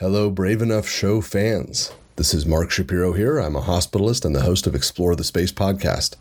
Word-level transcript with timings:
Hello, 0.00 0.30
Brave 0.30 0.62
Enough 0.62 0.88
Show 0.88 1.20
fans. 1.20 1.92
This 2.16 2.32
is 2.32 2.46
Mark 2.46 2.70
Shapiro 2.70 3.12
here. 3.12 3.38
I'm 3.38 3.54
a 3.54 3.60
hospitalist 3.60 4.24
and 4.24 4.34
the 4.34 4.40
host 4.40 4.66
of 4.66 4.74
Explore 4.74 5.14
the 5.14 5.24
Space 5.24 5.52
podcast. 5.52 6.16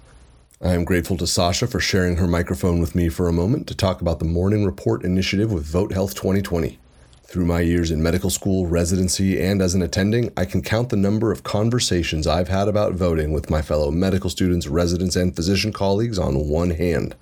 I 0.61 0.73
am 0.73 0.83
grateful 0.83 1.15
to 1.15 1.25
Sasha 1.25 1.65
for 1.65 1.79
sharing 1.79 2.17
her 2.17 2.27
microphone 2.27 2.81
with 2.81 2.93
me 2.93 3.07
for 3.07 3.29
a 3.29 3.31
moment 3.31 3.67
to 3.67 3.73
talk 3.73 4.01
about 4.01 4.19
the 4.19 4.25
Morning 4.25 4.65
Report 4.65 5.05
initiative 5.05 5.49
with 5.49 5.63
Vote 5.63 5.93
Health 5.93 6.13
2020. 6.13 6.77
Through 7.23 7.45
my 7.45 7.61
years 7.61 7.89
in 7.89 8.03
medical 8.03 8.29
school, 8.29 8.67
residency, 8.67 9.41
and 9.41 9.61
as 9.61 9.75
an 9.75 9.81
attending, 9.81 10.33
I 10.35 10.43
can 10.43 10.61
count 10.61 10.89
the 10.89 10.97
number 10.97 11.31
of 11.31 11.43
conversations 11.43 12.27
I've 12.27 12.49
had 12.49 12.67
about 12.67 12.95
voting 12.95 13.31
with 13.31 13.49
my 13.49 13.61
fellow 13.61 13.91
medical 13.91 14.29
students, 14.29 14.67
residents, 14.67 15.15
and 15.15 15.33
physician 15.33 15.71
colleagues 15.71 16.19
on 16.19 16.49
one 16.49 16.71
hand. 16.71 17.15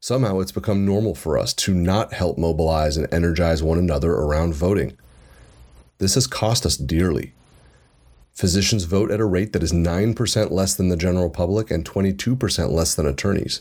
Somehow 0.00 0.40
it's 0.40 0.52
become 0.52 0.86
normal 0.86 1.14
for 1.14 1.36
us 1.36 1.52
to 1.52 1.74
not 1.74 2.14
help 2.14 2.38
mobilize 2.38 2.96
and 2.96 3.12
energize 3.12 3.62
one 3.62 3.76
another 3.76 4.12
around 4.12 4.54
voting. 4.54 4.96
This 6.00 6.14
has 6.14 6.26
cost 6.26 6.64
us 6.64 6.78
dearly. 6.78 7.34
Physicians 8.32 8.84
vote 8.84 9.10
at 9.10 9.20
a 9.20 9.24
rate 9.26 9.52
that 9.52 9.62
is 9.62 9.70
9% 9.70 10.50
less 10.50 10.74
than 10.74 10.88
the 10.88 10.96
general 10.96 11.28
public 11.28 11.70
and 11.70 11.84
22% 11.84 12.70
less 12.70 12.94
than 12.94 13.06
attorneys. 13.06 13.60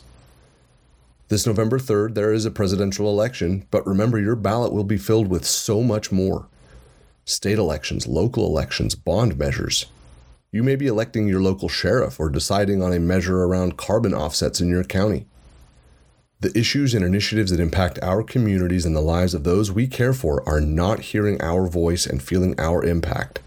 This 1.27 1.45
November 1.45 1.77
3rd, 1.77 2.15
there 2.15 2.31
is 2.31 2.45
a 2.45 2.51
presidential 2.51 3.09
election, 3.09 3.67
but 3.71 3.85
remember 3.85 4.17
your 4.17 4.37
ballot 4.37 4.71
will 4.71 4.85
be 4.85 4.97
filled 4.97 5.27
with 5.27 5.45
so 5.45 5.83
much 5.83 6.13
more 6.13 6.47
state 7.25 7.59
elections, 7.59 8.07
local 8.07 8.45
elections, 8.45 8.95
bond 8.95 9.37
measures. 9.37 9.87
You 10.49 10.63
may 10.63 10.77
be 10.77 10.87
electing 10.87 11.27
your 11.27 11.41
local 11.41 11.67
sheriff 11.67 12.21
or 12.21 12.29
deciding 12.29 12.81
on 12.81 12.93
a 12.93 12.99
measure 12.99 13.43
around 13.43 13.77
carbon 13.77 14.13
offsets 14.13 14.61
in 14.61 14.69
your 14.69 14.85
county. 14.85 15.27
The 16.41 16.57
issues 16.57 16.93
and 16.93 17.03
initiatives 17.03 17.51
that 17.51 17.59
impact 17.59 17.99
our 18.01 18.23
communities 18.23 18.85
and 18.85 18.95
the 18.95 19.01
lives 19.01 19.33
of 19.33 19.43
those 19.43 19.73
we 19.73 19.87
care 19.87 20.13
for 20.13 20.47
are 20.47 20.61
not 20.61 21.01
hearing 21.01 21.41
our 21.41 21.67
voice 21.67 22.05
and 22.05 22.23
feeling 22.23 22.57
our 22.57 22.81
impact. 22.85 23.39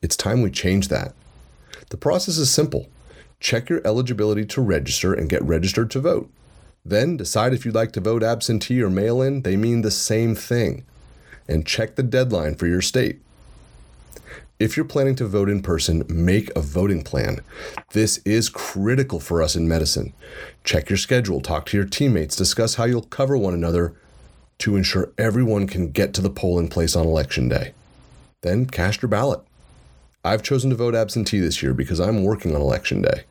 It's 0.00 0.16
time 0.16 0.40
we 0.40 0.50
change 0.50 0.88
that. 0.88 1.12
The 1.90 1.98
process 1.98 2.38
is 2.38 2.50
simple 2.50 2.88
check 3.38 3.68
your 3.68 3.82
eligibility 3.84 4.46
to 4.46 4.62
register 4.62 5.12
and 5.12 5.28
get 5.28 5.42
registered 5.42 5.90
to 5.90 6.00
vote. 6.00 6.30
Then 6.86 7.18
decide 7.18 7.52
if 7.52 7.66
you'd 7.66 7.74
like 7.74 7.92
to 7.92 8.00
vote 8.00 8.22
absentee 8.22 8.82
or 8.82 8.88
mail 8.88 9.20
in, 9.20 9.42
they 9.42 9.56
mean 9.56 9.82
the 9.82 9.90
same 9.90 10.34
thing. 10.34 10.86
And 11.46 11.66
check 11.66 11.96
the 11.96 12.02
deadline 12.02 12.54
for 12.54 12.66
your 12.66 12.80
state. 12.80 13.20
If 14.58 14.74
you're 14.74 14.86
planning 14.86 15.16
to 15.16 15.26
vote 15.26 15.50
in 15.50 15.60
person, 15.60 16.02
make 16.08 16.50
a 16.56 16.62
voting 16.62 17.02
plan. 17.02 17.40
This 17.90 18.18
is 18.24 18.48
critical 18.48 19.20
for 19.20 19.42
us 19.42 19.54
in 19.54 19.68
medicine. 19.68 20.14
Check 20.64 20.88
your 20.88 20.96
schedule, 20.96 21.42
talk 21.42 21.66
to 21.66 21.76
your 21.76 21.84
teammates, 21.84 22.36
discuss 22.36 22.76
how 22.76 22.84
you'll 22.84 23.02
cover 23.02 23.36
one 23.36 23.52
another 23.52 23.94
to 24.58 24.74
ensure 24.74 25.12
everyone 25.18 25.66
can 25.66 25.90
get 25.90 26.14
to 26.14 26.22
the 26.22 26.30
polling 26.30 26.68
place 26.68 26.96
on 26.96 27.06
election 27.06 27.48
day. 27.50 27.74
Then 28.40 28.64
cast 28.64 29.02
your 29.02 29.10
ballot. 29.10 29.40
I've 30.24 30.42
chosen 30.42 30.70
to 30.70 30.76
vote 30.76 30.94
absentee 30.94 31.38
this 31.38 31.62
year 31.62 31.74
because 31.74 32.00
I'm 32.00 32.24
working 32.24 32.54
on 32.54 32.62
election 32.62 33.02
day. 33.02 33.24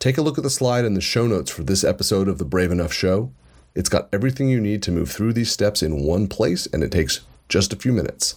Take 0.00 0.18
a 0.18 0.22
look 0.22 0.38
at 0.38 0.44
the 0.44 0.50
slide 0.50 0.84
in 0.84 0.94
the 0.94 1.00
show 1.00 1.28
notes 1.28 1.52
for 1.52 1.62
this 1.62 1.84
episode 1.84 2.26
of 2.26 2.38
the 2.38 2.44
Brave 2.44 2.72
Enough 2.72 2.92
Show. 2.92 3.30
It's 3.76 3.88
got 3.88 4.08
everything 4.12 4.48
you 4.48 4.60
need 4.60 4.82
to 4.82 4.90
move 4.90 5.12
through 5.12 5.34
these 5.34 5.52
steps 5.52 5.84
in 5.84 6.02
one 6.02 6.26
place, 6.26 6.66
and 6.66 6.82
it 6.82 6.90
takes 6.90 7.20
just 7.48 7.72
a 7.72 7.76
few 7.76 7.92
minutes. 7.92 8.34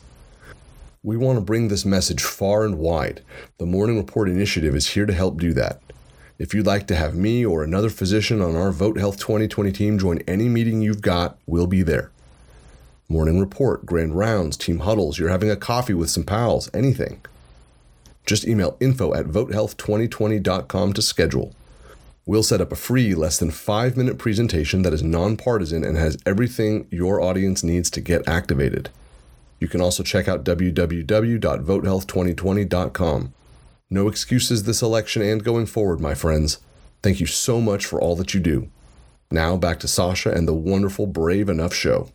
We 1.05 1.17
want 1.17 1.35
to 1.37 1.43
bring 1.43 1.67
this 1.67 1.83
message 1.83 2.23
far 2.23 2.63
and 2.63 2.77
wide. 2.77 3.21
The 3.57 3.65
Morning 3.65 3.97
Report 3.97 4.29
Initiative 4.29 4.73
is 4.73 4.91
here 4.91 5.05
to 5.05 5.11
help 5.11 5.37
do 5.37 5.51
that. 5.51 5.81
If 6.39 6.53
you'd 6.53 6.65
like 6.65 6.87
to 6.87 6.95
have 6.95 7.13
me 7.13 7.45
or 7.45 7.61
another 7.61 7.89
physician 7.89 8.41
on 8.41 8.55
our 8.55 8.71
Vote 8.71 8.97
Health 8.97 9.19
2020 9.19 9.73
team 9.73 9.99
join 9.99 10.19
any 10.19 10.47
meeting 10.47 10.81
you've 10.81 11.01
got, 11.01 11.37
we'll 11.45 11.67
be 11.67 11.83
there. 11.83 12.09
Morning 13.09 13.37
Report, 13.37 13.85
Grand 13.85 14.17
Rounds, 14.17 14.55
Team 14.55 14.79
Huddles, 14.79 15.19
you're 15.19 15.27
having 15.27 15.51
a 15.51 15.57
coffee 15.57 15.93
with 15.93 16.09
some 16.09 16.23
pals, 16.23 16.69
anything. 16.73 17.19
Just 18.25 18.47
email 18.47 18.77
info 18.79 19.13
at 19.13 19.25
votehealth2020.com 19.25 20.93
to 20.93 21.01
schedule. 21.01 21.53
We'll 22.25 22.44
set 22.44 22.61
up 22.61 22.72
a 22.72 22.78
free, 22.78 23.13
less 23.13 23.38
than 23.38 23.51
five 23.51 23.97
minute 23.97 24.17
presentation 24.17 24.83
that 24.83 24.94
is 24.94 25.03
nonpartisan 25.03 25.83
and 25.83 25.97
has 25.97 26.17
everything 26.25 26.88
your 26.91 27.19
audience 27.19 27.61
needs 27.61 27.89
to 27.89 27.99
get 27.99 28.25
activated. 28.25 28.89
You 29.63 29.69
can 29.69 29.79
also 29.79 30.03
check 30.03 30.28
out 30.28 30.44
www.votehealth2020.com. 30.44 33.34
No 33.90 34.07
excuses 34.09 34.63
this 34.63 34.81
election 34.81 35.22
and 35.22 35.41
going 35.41 35.68
forward, 35.68 36.01
my 36.01 36.13
friends. 36.13 36.59
Thank 37.01 37.22
you 37.22 37.28
so 37.28 37.62
much 37.62 37.85
for 37.85 38.02
all 38.02 38.18
that 38.18 38.34
you 38.34 38.41
do. 38.41 38.69
Now 39.31 39.56
back 39.56 39.79
to 39.79 39.88
Sasha 39.88 40.31
and 40.31 40.50
the 40.50 40.53
wonderful 40.53 41.07
Brave 41.07 41.47
Enough 41.47 41.73
show. 41.73 42.09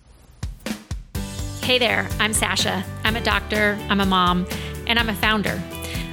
Hey 1.63 1.79
there, 1.79 2.07
I'm 2.19 2.35
Sasha. 2.35 2.85
I'm 3.03 3.17
a 3.17 3.23
doctor, 3.23 3.79
I'm 3.89 4.03
a 4.03 4.07
mom, 4.07 4.47
and 4.87 4.99
I'm 4.99 5.09
a 5.09 5.15
founder. 5.15 5.59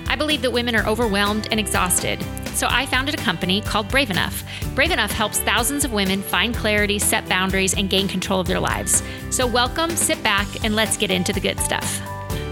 I 0.07 0.15
believe 0.15 0.41
that 0.41 0.51
women 0.51 0.73
are 0.73 0.87
overwhelmed 0.87 1.49
and 1.51 1.59
exhausted. 1.59 2.25
So 2.55 2.67
I 2.69 2.85
founded 2.85 3.13
a 3.13 3.17
company 3.17 3.59
called 3.59 3.89
Brave 3.89 4.09
Enough. 4.09 4.41
Brave 4.75 4.91
Enough 4.91 5.11
helps 5.11 5.39
thousands 5.41 5.83
of 5.83 5.91
women 5.91 6.21
find 6.21 6.55
clarity, 6.55 6.99
set 6.99 7.27
boundaries, 7.27 7.73
and 7.73 7.89
gain 7.89 8.07
control 8.07 8.39
of 8.39 8.47
their 8.47 8.61
lives. 8.61 9.03
So 9.29 9.45
welcome, 9.45 9.89
sit 9.89 10.23
back, 10.23 10.47
and 10.63 10.73
let's 10.73 10.95
get 10.95 11.11
into 11.11 11.33
the 11.33 11.41
good 11.41 11.59
stuff. 11.59 12.01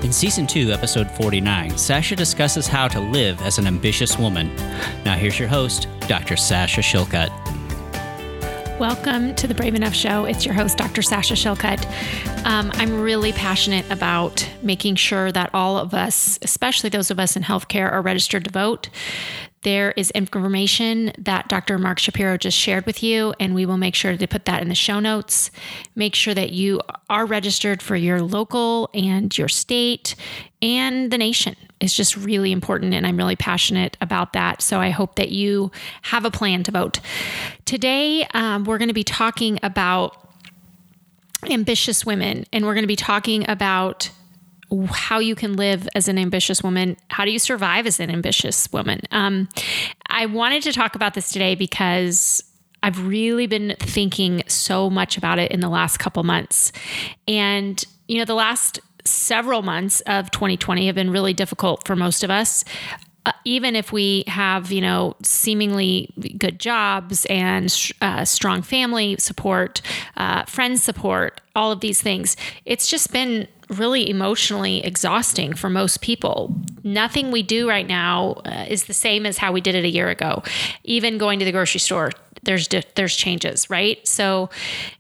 In 0.04 0.12
season 0.12 0.46
2, 0.46 0.74
episode 0.74 1.10
49, 1.12 1.78
Sasha 1.78 2.18
discusses 2.18 2.68
how 2.68 2.90
to 2.90 3.00
live 3.00 3.42
as 3.44 3.58
an 3.58 3.66
ambitious 3.66 4.20
woman. 4.20 4.54
Now 5.06 5.16
here's 5.16 5.40
your 5.40 5.48
host, 5.48 5.88
Dr. 6.10 6.36
Sasha 6.36 6.82
Shillcutt. 6.82 7.30
Welcome 8.78 9.34
to 9.36 9.48
the 9.48 9.56
Brave 9.56 9.76
Enough 9.76 9.94
Show. 9.94 10.26
It's 10.26 10.44
your 10.44 10.54
host, 10.54 10.78
Dr. 10.78 11.02
Sasha 11.02 11.36
Shillcutt. 11.36 11.86
Um, 12.46 12.72
I'm 12.74 13.00
really 13.00 13.32
passionate 13.32 13.90
about 13.90 14.46
making 14.62 14.96
sure 14.96 15.32
that 15.32 15.52
all 15.54 15.78
of 15.78 15.94
us, 15.94 16.40
especially 16.42 16.90
those 16.90 17.10
of 17.10 17.20
us 17.22 17.38
in 17.38 17.44
healthcare, 17.44 17.90
are 17.90 18.02
registered 18.02 18.44
to 18.44 18.52
vote. 18.52 18.90
There 19.64 19.92
is 19.92 20.12
information 20.12 21.14
that 21.18 21.48
Dr. 21.48 21.78
Mark 21.78 21.98
Shapiro 21.98 22.38
just 22.38 22.58
shared 22.58 22.86
with 22.86 23.02
you, 23.02 23.34
and 23.40 23.56
we 23.56 23.66
will 23.66 23.78
make 23.78 23.96
sure 23.96 24.16
to 24.16 24.28
put 24.28 24.46
that 24.46 24.62
in 24.62 24.70
the 24.70 24.76
show 24.76 25.00
notes. 25.00 25.52
Make 25.96 26.16
sure 26.16 26.34
that 26.34 26.52
you 26.52 26.82
are 27.10 27.26
registered 27.26 27.82
for 27.82 27.96
your 27.96 28.22
local 28.22 28.90
and 28.94 29.36
your 29.38 29.48
state 29.48 30.16
and 30.62 31.12
the 31.12 31.18
nation. 31.18 31.56
It's 31.80 31.96
just 31.96 32.18
really 32.18 32.52
important, 32.52 32.94
and 32.94 33.08
I'm 33.08 33.18
really 33.18 33.36
passionate 33.36 33.98
about 34.02 34.34
that. 34.34 34.62
So 34.62 34.80
I 34.80 34.90
hope 34.90 35.16
that 35.16 35.30
you 35.30 35.72
have 36.04 36.26
a 36.26 36.32
plan 36.32 36.64
to 36.64 36.72
vote. 36.72 37.00
Today, 37.66 38.26
um, 38.34 38.66
we're 38.66 38.78
going 38.78 38.90
to 38.90 38.94
be 38.94 39.04
talking 39.04 39.60
about 39.64 40.18
ambitious 41.50 42.06
women, 42.06 42.46
and 42.52 42.66
we're 42.66 42.74
going 42.74 42.84
to 42.84 42.88
be 42.88 42.96
talking 42.96 43.50
about 43.50 44.10
how 44.82 45.20
you 45.20 45.36
can 45.36 45.56
live 45.56 45.88
as 45.96 46.08
an 46.08 46.18
ambitious 46.18 46.64
woman. 46.64 46.98
How 47.10 47.26
do 47.26 47.32
you 47.32 47.40
survive 47.40 47.86
as 47.86 48.00
an 48.00 48.10
ambitious 48.10 48.72
woman? 48.72 49.02
Um, 49.12 49.50
I 50.08 50.26
wanted 50.26 50.64
to 50.64 50.74
talk 50.74 50.96
about 50.96 51.14
this 51.14 51.30
today 51.30 51.56
because 51.56 52.44
I've 52.82 53.08
really 53.08 53.48
been 53.48 53.76
thinking 53.80 54.44
so 54.48 54.90
much 54.90 55.18
about 55.18 55.40
it 55.40 55.52
in 55.52 55.62
the 55.62 55.70
last 55.70 55.98
couple 55.98 56.24
months. 56.24 56.72
And, 57.28 57.84
you 58.08 58.18
know, 58.18 58.26
the 58.26 58.36
last 58.36 58.80
several 59.06 59.62
months 59.62 60.02
of 60.02 60.32
2020 60.32 60.86
have 60.88 60.96
been 60.96 61.10
really 61.10 61.34
difficult 61.34 61.86
for 61.88 61.96
most 61.96 62.24
of 62.24 62.30
us. 62.30 62.66
Uh, 63.26 63.32
even 63.46 63.74
if 63.76 63.94
we 63.94 64.26
have, 64.28 64.70
you 64.70 64.82
know, 64.82 65.16
seemingly 65.24 66.14
good 66.38 66.60
jobs 66.60 67.26
and 67.30 67.74
uh, 68.02 68.26
strong 68.26 68.62
family 68.62 69.16
support, 69.18 69.82
uh, 70.18 70.44
friends 70.44 70.84
support, 70.84 71.40
all 71.56 71.72
of 71.72 71.80
these 71.80 72.02
things, 72.02 72.36
it's 72.66 72.88
just 72.88 73.14
been 73.14 73.48
really 73.74 74.10
emotionally 74.10 74.84
exhausting 74.84 75.54
for 75.54 75.70
most 75.70 76.02
people. 76.02 76.56
Nothing 76.84 77.32
we 77.32 77.44
do 77.44 77.68
right 77.68 77.88
now 77.88 78.42
uh, 78.46 78.66
is 78.68 78.86
the 78.86 78.94
same 78.94 79.26
as 79.26 79.38
how 79.38 79.52
we 79.52 79.62
did 79.62 79.76
it 79.76 79.84
a 79.86 79.90
year 79.90 80.10
ago. 80.10 80.44
Even 80.84 81.18
going 81.18 81.40
to 81.40 81.46
the 81.46 81.52
grocery 81.52 81.80
store, 81.80 82.12
there's 82.44 82.68
di- 82.68 82.84
there's 82.96 83.16
changes, 83.16 83.70
right? 83.70 84.06
So 84.08 84.50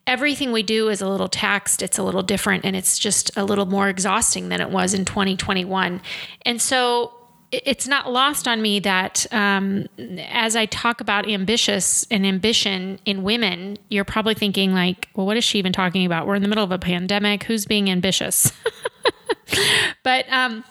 everything 0.07 0.51
we 0.51 0.63
do 0.63 0.89
is 0.89 1.01
a 1.01 1.07
little 1.07 1.27
taxed, 1.27 1.81
it's 1.81 1.97
a 1.97 2.03
little 2.03 2.23
different 2.23 2.65
and 2.65 2.75
it's 2.75 2.97
just 2.97 3.35
a 3.37 3.43
little 3.43 3.65
more 3.65 3.89
exhausting 3.89 4.49
than 4.49 4.61
it 4.61 4.69
was 4.69 4.93
in 4.93 5.05
2021. 5.05 6.01
And 6.45 6.61
so 6.61 7.13
it's 7.53 7.87
not 7.87 8.11
lost 8.11 8.47
on 8.47 8.61
me 8.61 8.79
that 8.79 9.27
um, 9.31 9.87
as 10.27 10.55
I 10.55 10.65
talk 10.65 11.01
about 11.01 11.29
ambitious 11.29 12.05
and 12.09 12.25
ambition 12.25 12.99
in 13.05 13.21
women, 13.21 13.77
you're 13.89 14.03
probably 14.03 14.33
thinking 14.33 14.73
like, 14.73 15.07
well, 15.15 15.27
what 15.27 15.37
is 15.37 15.43
she 15.43 15.59
even 15.59 15.71
talking 15.71 16.05
about? 16.05 16.25
We're 16.25 16.35
in 16.35 16.41
the 16.41 16.47
middle 16.47 16.63
of 16.63 16.71
a 16.71 16.79
pandemic. 16.79 17.43
Who's 17.43 17.65
being 17.65 17.91
ambitious? 17.91 18.51
but 20.03 20.25
um, 20.31 20.63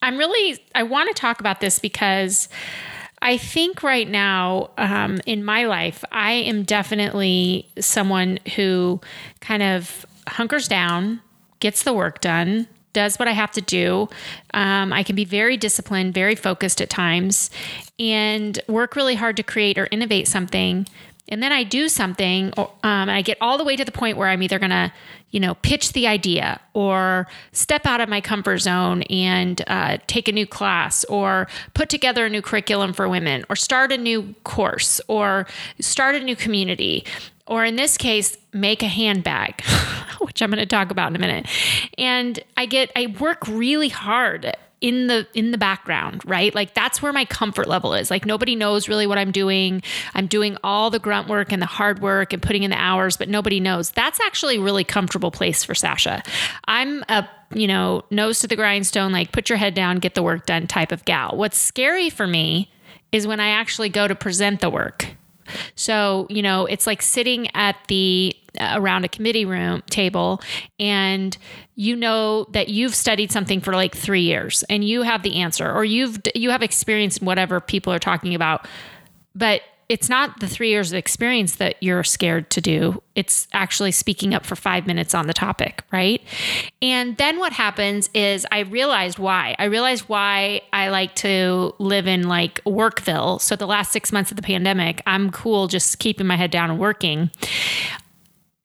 I'm 0.00 0.16
really, 0.16 0.58
I 0.74 0.84
want 0.84 1.14
to 1.14 1.20
talk 1.20 1.40
about 1.40 1.60
this 1.60 1.78
because 1.78 2.48
I 3.20 3.36
think 3.36 3.82
right 3.82 4.08
now 4.08 4.70
um, 4.78 5.20
in 5.26 5.44
my 5.44 5.66
life, 5.66 6.02
I 6.10 6.32
am 6.32 6.62
definitely 6.62 7.68
someone 7.78 8.38
who 8.56 9.02
kind 9.40 9.62
of 9.62 10.06
hunkers 10.26 10.66
down, 10.66 11.20
gets 11.60 11.82
the 11.82 11.92
work 11.92 12.22
done, 12.22 12.68
does 12.92 13.18
what 13.18 13.28
I 13.28 13.32
have 13.32 13.50
to 13.52 13.60
do. 13.60 14.08
Um, 14.54 14.92
I 14.92 15.02
can 15.02 15.16
be 15.16 15.24
very 15.24 15.56
disciplined, 15.56 16.14
very 16.14 16.34
focused 16.34 16.80
at 16.80 16.90
times, 16.90 17.50
and 17.98 18.58
work 18.68 18.96
really 18.96 19.14
hard 19.14 19.36
to 19.36 19.42
create 19.42 19.78
or 19.78 19.88
innovate 19.90 20.28
something. 20.28 20.86
and 21.28 21.42
then 21.42 21.50
I 21.50 21.62
do 21.64 21.88
something, 21.88 22.52
or, 22.58 22.66
um, 22.82 23.08
and 23.08 23.10
I 23.10 23.22
get 23.22 23.38
all 23.40 23.56
the 23.56 23.64
way 23.64 23.74
to 23.76 23.84
the 23.84 23.92
point 23.92 24.18
where 24.18 24.28
I'm 24.28 24.42
either 24.42 24.58
gonna, 24.58 24.92
you 25.30 25.40
know, 25.40 25.54
pitch 25.54 25.94
the 25.94 26.06
idea 26.06 26.60
or 26.74 27.26
step 27.52 27.86
out 27.86 28.02
of 28.02 28.08
my 28.10 28.20
comfort 28.20 28.58
zone 28.58 29.02
and 29.04 29.62
uh, 29.66 29.96
take 30.06 30.28
a 30.28 30.32
new 30.32 30.46
class 30.46 31.04
or 31.04 31.48
put 31.72 31.88
together 31.88 32.26
a 32.26 32.28
new 32.28 32.42
curriculum 32.42 32.92
for 32.92 33.08
women 33.08 33.44
or 33.48 33.56
start 33.56 33.92
a 33.92 33.96
new 33.96 34.34
course 34.44 35.00
or 35.08 35.46
start 35.80 36.16
a 36.16 36.20
new 36.20 36.36
community 36.36 37.04
or 37.46 37.64
in 37.64 37.76
this 37.76 37.96
case, 37.96 38.36
make 38.52 38.82
a 38.82 38.88
handbag, 38.88 39.62
which 40.20 40.42
I'm 40.42 40.50
going 40.50 40.60
to 40.60 40.66
talk 40.66 40.90
about 40.90 41.10
in 41.10 41.16
a 41.16 41.18
minute. 41.18 41.46
And 41.98 42.38
I 42.56 42.66
get, 42.66 42.90
I 42.96 43.14
work 43.18 43.46
really 43.46 43.88
hard 43.88 44.54
in 44.82 45.06
the 45.06 45.26
in 45.32 45.52
the 45.52 45.58
background 45.58 46.20
right? 46.26 46.54
Like 46.54 46.74
that's 46.74 47.00
where 47.00 47.12
my 47.12 47.24
comfort 47.24 47.68
level 47.68 47.94
is. 47.94 48.10
Like 48.10 48.26
nobody 48.26 48.56
knows 48.56 48.88
really 48.88 49.06
what 49.06 49.16
i'm 49.16 49.30
doing. 49.30 49.80
I'm 50.12 50.26
doing 50.26 50.58
all 50.62 50.90
the 50.90 50.98
grunt 50.98 51.28
work 51.28 51.52
and 51.52 51.62
the 51.62 51.66
hard 51.66 52.00
work 52.02 52.32
and 52.32 52.42
putting 52.42 52.64
in 52.64 52.70
the 52.70 52.76
hours 52.76 53.16
but 53.16 53.28
nobody 53.28 53.60
knows. 53.60 53.92
That's 53.92 54.20
actually 54.20 54.56
a 54.56 54.60
really 54.60 54.84
comfortable 54.84 55.30
place 55.30 55.64
for 55.64 55.74
sasha. 55.74 56.22
I'm 56.66 57.04
a 57.08 57.26
you 57.54 57.68
know 57.68 58.02
nose 58.10 58.40
to 58.40 58.48
the 58.48 58.56
grindstone 58.56 59.12
like 59.12 59.30
put 59.30 59.48
your 59.48 59.56
head 59.56 59.74
down 59.74 59.98
get 59.98 60.14
the 60.14 60.22
work 60.22 60.46
done 60.46 60.66
type 60.66 60.90
of 60.90 61.04
gal. 61.04 61.36
What's 61.36 61.56
scary 61.56 62.10
for 62.10 62.26
me 62.26 62.70
is 63.12 63.26
when 63.26 63.40
i 63.40 63.50
actually 63.50 63.88
go 63.88 64.08
to 64.08 64.14
present 64.14 64.60
the 64.60 64.70
work 64.70 65.06
so, 65.74 66.26
you 66.30 66.42
know, 66.42 66.66
it's 66.66 66.86
like 66.86 67.02
sitting 67.02 67.48
at 67.54 67.76
the 67.88 68.34
uh, 68.58 68.74
around 68.76 69.04
a 69.04 69.08
committee 69.08 69.44
room 69.44 69.82
table 69.88 70.40
and 70.78 71.38
you 71.74 71.96
know 71.96 72.44
that 72.50 72.68
you've 72.68 72.94
studied 72.94 73.32
something 73.32 73.60
for 73.62 73.72
like 73.72 73.96
3 73.96 74.20
years 74.20 74.62
and 74.68 74.84
you 74.84 75.02
have 75.02 75.22
the 75.22 75.36
answer 75.36 75.70
or 75.70 75.84
you've 75.84 76.18
you 76.34 76.50
have 76.50 76.62
experience 76.62 77.16
in 77.16 77.26
whatever 77.26 77.60
people 77.60 77.92
are 77.92 77.98
talking 77.98 78.34
about. 78.34 78.68
But 79.34 79.62
it's 79.92 80.08
not 80.08 80.40
the 80.40 80.48
three 80.48 80.70
years 80.70 80.90
of 80.90 80.96
experience 80.96 81.56
that 81.56 81.76
you're 81.82 82.02
scared 82.02 82.48
to 82.48 82.62
do. 82.62 83.02
It's 83.14 83.46
actually 83.52 83.92
speaking 83.92 84.32
up 84.32 84.46
for 84.46 84.56
five 84.56 84.86
minutes 84.86 85.14
on 85.14 85.26
the 85.26 85.34
topic, 85.34 85.84
right? 85.92 86.22
And 86.80 87.14
then 87.18 87.38
what 87.38 87.52
happens 87.52 88.08
is 88.14 88.46
I 88.50 88.60
realized 88.60 89.18
why. 89.18 89.54
I 89.58 89.64
realized 89.64 90.04
why 90.08 90.62
I 90.72 90.88
like 90.88 91.14
to 91.16 91.74
live 91.78 92.06
in 92.06 92.26
like 92.26 92.64
Workville. 92.64 93.38
So 93.38 93.54
the 93.54 93.66
last 93.66 93.92
six 93.92 94.12
months 94.12 94.30
of 94.30 94.38
the 94.38 94.42
pandemic, 94.42 95.02
I'm 95.04 95.30
cool 95.30 95.68
just 95.68 95.98
keeping 95.98 96.26
my 96.26 96.36
head 96.36 96.50
down 96.50 96.70
and 96.70 96.78
working 96.78 97.30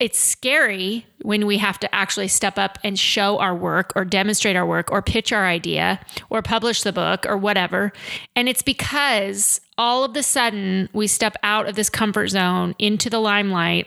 it's 0.00 0.20
scary 0.20 1.04
when 1.22 1.44
we 1.44 1.58
have 1.58 1.76
to 1.80 1.92
actually 1.92 2.28
step 2.28 2.56
up 2.56 2.78
and 2.84 2.96
show 2.96 3.38
our 3.38 3.52
work 3.52 3.92
or 3.96 4.04
demonstrate 4.04 4.54
our 4.54 4.64
work 4.64 4.92
or 4.92 5.02
pitch 5.02 5.32
our 5.32 5.44
idea 5.44 5.98
or 6.30 6.40
publish 6.40 6.84
the 6.84 6.92
book 6.92 7.26
or 7.28 7.36
whatever. 7.36 7.92
And 8.36 8.48
it's 8.48 8.62
because 8.62 9.60
all 9.78 10.04
of 10.04 10.12
the 10.12 10.22
sudden 10.22 10.88
we 10.92 11.06
step 11.06 11.36
out 11.42 11.68
of 11.68 11.76
this 11.76 11.88
comfort 11.88 12.28
zone 12.28 12.74
into 12.78 13.08
the 13.08 13.20
limelight 13.20 13.86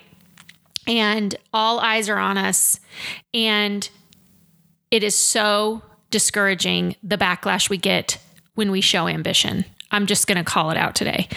and 0.88 1.36
all 1.54 1.80
eyes 1.80 2.10
are 2.10 2.18
on 2.18 2.38
us. 2.38 2.80
And 3.34 3.88
it 4.90 5.04
is 5.04 5.16
so 5.16 5.84
discouraging 6.10 6.96
the 7.04 7.18
backlash 7.18 7.70
we 7.70 7.78
get 7.78 8.18
when 8.56 8.72
we 8.72 8.82
show 8.82 9.08
ambition. 9.08 9.66
I'm 9.92 10.06
just 10.06 10.26
going 10.28 10.38
to 10.38 10.44
call 10.44 10.72
it 10.72 10.78
out 10.78 10.96
today 10.96 11.28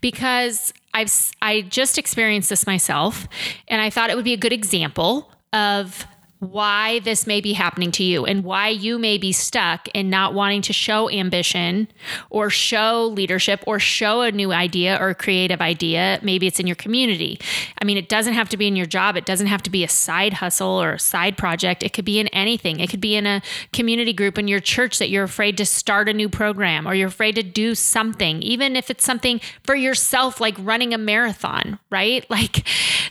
because 0.00 0.72
I've 0.94 1.12
I 1.42 1.62
just 1.62 1.98
experienced 1.98 2.48
this 2.48 2.66
myself 2.66 3.26
and 3.66 3.80
I 3.80 3.90
thought 3.90 4.10
it 4.10 4.16
would 4.16 4.24
be 4.24 4.32
a 4.32 4.38
good 4.38 4.52
example 4.52 5.30
of 5.52 6.06
why 6.50 7.00
this 7.00 7.26
may 7.26 7.40
be 7.40 7.52
happening 7.52 7.90
to 7.92 8.02
you 8.02 8.24
and 8.24 8.44
why 8.44 8.68
you 8.68 8.98
may 8.98 9.18
be 9.18 9.32
stuck 9.32 9.88
in 9.94 10.10
not 10.10 10.34
wanting 10.34 10.62
to 10.62 10.72
show 10.72 11.10
ambition 11.10 11.88
or 12.30 12.50
show 12.50 13.06
leadership 13.06 13.62
or 13.66 13.78
show 13.78 14.22
a 14.22 14.32
new 14.32 14.52
idea 14.52 14.98
or 15.00 15.14
creative 15.14 15.60
idea. 15.60 16.18
Maybe 16.22 16.46
it's 16.46 16.60
in 16.60 16.66
your 16.66 16.76
community. 16.76 17.40
I 17.80 17.84
mean, 17.84 17.96
it 17.96 18.08
doesn't 18.08 18.34
have 18.34 18.48
to 18.50 18.56
be 18.56 18.66
in 18.66 18.76
your 18.76 18.86
job, 18.86 19.16
it 19.16 19.26
doesn't 19.26 19.46
have 19.46 19.62
to 19.64 19.70
be 19.70 19.84
a 19.84 19.88
side 19.88 20.34
hustle 20.34 20.82
or 20.82 20.92
a 20.92 20.98
side 20.98 21.36
project. 21.36 21.82
It 21.82 21.92
could 21.92 22.04
be 22.04 22.18
in 22.18 22.28
anything. 22.28 22.80
It 22.80 22.90
could 22.90 23.00
be 23.00 23.16
in 23.16 23.26
a 23.26 23.42
community 23.72 24.12
group 24.12 24.38
in 24.38 24.48
your 24.48 24.60
church 24.60 24.98
that 24.98 25.10
you're 25.10 25.24
afraid 25.24 25.56
to 25.58 25.66
start 25.66 26.08
a 26.08 26.12
new 26.12 26.28
program 26.28 26.86
or 26.86 26.94
you're 26.94 27.08
afraid 27.08 27.34
to 27.36 27.42
do 27.42 27.74
something, 27.74 28.42
even 28.42 28.76
if 28.76 28.90
it's 28.90 29.04
something 29.04 29.40
for 29.62 29.74
yourself, 29.74 30.40
like 30.40 30.54
running 30.58 30.92
a 30.92 30.98
marathon, 30.98 31.78
right? 31.90 32.24
Like 32.34 32.66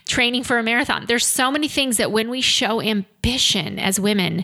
training 0.06 0.44
for 0.44 0.58
a 0.58 0.64
marathon. 0.64 1.06
There's 1.08 1.26
so 1.26 1.50
many 1.50 1.70
things 1.70 1.96
that 1.96 2.12
when 2.12 2.30
we 2.30 2.42
show 2.42 2.82
ambition, 2.82 3.14
ambition 3.24 3.80
as 3.80 4.00
women, 4.00 4.44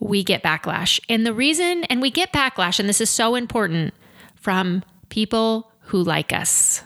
we 0.00 0.24
get 0.24 0.42
backlash. 0.42 0.98
And 1.08 1.26
the 1.26 1.34
reason, 1.34 1.84
and 1.84 2.00
we 2.00 2.10
get 2.10 2.32
backlash, 2.32 2.80
and 2.80 2.88
this 2.88 3.00
is 3.00 3.10
so 3.10 3.34
important 3.34 3.92
from 4.34 4.82
people 5.10 5.70
who 5.80 6.02
like 6.02 6.32
us. 6.32 6.82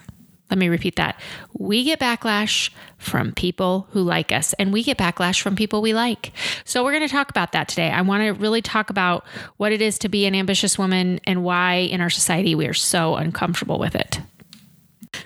Let 0.51 0.59
me 0.59 0.69
repeat 0.69 0.97
that. 0.97 1.21
We 1.53 1.85
get 1.85 2.01
backlash 2.01 2.71
from 2.97 3.33
people 3.33 3.87
who 3.91 4.03
like 4.03 4.33
us, 4.33 4.53
and 4.55 4.73
we 4.73 4.83
get 4.83 4.99
backlash 4.99 5.41
from 5.41 5.55
people 5.55 5.83
we 5.83 5.95
like. 5.95 6.33
So, 6.65 6.83
we're 6.83 6.93
going 6.93 7.07
to 7.07 7.13
talk 7.13 7.31
about 7.31 7.53
that 7.53 7.69
today. 7.69 7.91
I 7.91 8.01
want 8.01 8.23
to 8.23 8.31
really 8.31 8.63
talk 8.63 8.91
about 8.91 9.25
what 9.59 9.73
it 9.73 9.83
is 9.83 9.99
to 10.01 10.09
be 10.09 10.27
an 10.27 10.35
ambitious 10.35 10.79
woman 10.79 11.21
and 11.25 11.45
why 11.45 11.75
in 11.75 12.01
our 12.01 12.11
society 12.11 12.55
we 12.55 12.67
are 12.67 12.75
so 12.75 13.17
uncomfortable 13.17 13.79
with 13.79 13.95
it. 13.95 14.21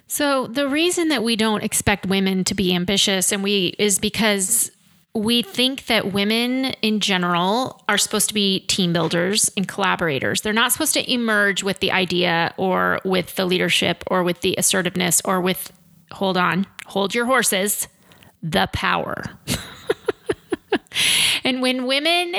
So, 0.08 0.48
the 0.48 0.68
reason 0.68 1.08
that 1.08 1.22
we 1.22 1.36
don't 1.36 1.62
expect 1.62 2.06
women 2.06 2.42
to 2.44 2.54
be 2.54 2.74
ambitious 2.74 3.32
and 3.32 3.42
we 3.42 3.74
is 3.78 4.00
because 4.00 4.72
we 5.14 5.42
think 5.42 5.86
that 5.86 6.12
women 6.12 6.66
in 6.80 7.00
general 7.00 7.82
are 7.86 7.98
supposed 7.98 8.28
to 8.28 8.34
be 8.34 8.60
team 8.60 8.92
builders 8.92 9.50
and 9.56 9.68
collaborators. 9.68 10.40
They're 10.40 10.54
not 10.54 10.72
supposed 10.72 10.94
to 10.94 11.12
emerge 11.12 11.62
with 11.62 11.80
the 11.80 11.92
idea 11.92 12.54
or 12.56 12.98
with 13.04 13.34
the 13.36 13.44
leadership 13.44 14.04
or 14.06 14.22
with 14.22 14.40
the 14.40 14.54
assertiveness 14.56 15.20
or 15.24 15.40
with, 15.40 15.70
hold 16.12 16.38
on, 16.38 16.66
hold 16.86 17.14
your 17.14 17.26
horses, 17.26 17.88
the 18.42 18.70
power. 18.72 19.24
and 21.44 21.60
when 21.60 21.84
women 21.84 22.34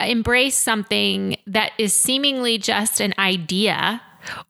embrace 0.00 0.56
something 0.56 1.36
that 1.46 1.72
is 1.78 1.94
seemingly 1.94 2.58
just 2.58 3.00
an 3.00 3.14
idea, 3.18 4.02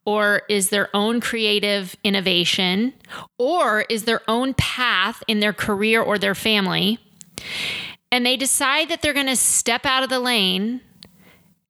or 0.06 0.40
is 0.48 0.70
their 0.70 0.88
own 0.94 1.20
creative 1.20 1.94
innovation, 2.02 2.94
or 3.38 3.84
is 3.90 4.04
their 4.04 4.22
own 4.26 4.54
path 4.54 5.22
in 5.28 5.40
their 5.40 5.52
career 5.52 6.00
or 6.00 6.18
their 6.18 6.34
family, 6.34 6.98
and 8.16 8.24
they 8.24 8.38
decide 8.38 8.88
that 8.88 9.02
they're 9.02 9.12
going 9.12 9.26
to 9.26 9.36
step 9.36 9.84
out 9.84 10.02
of 10.02 10.08
the 10.08 10.18
lane, 10.18 10.80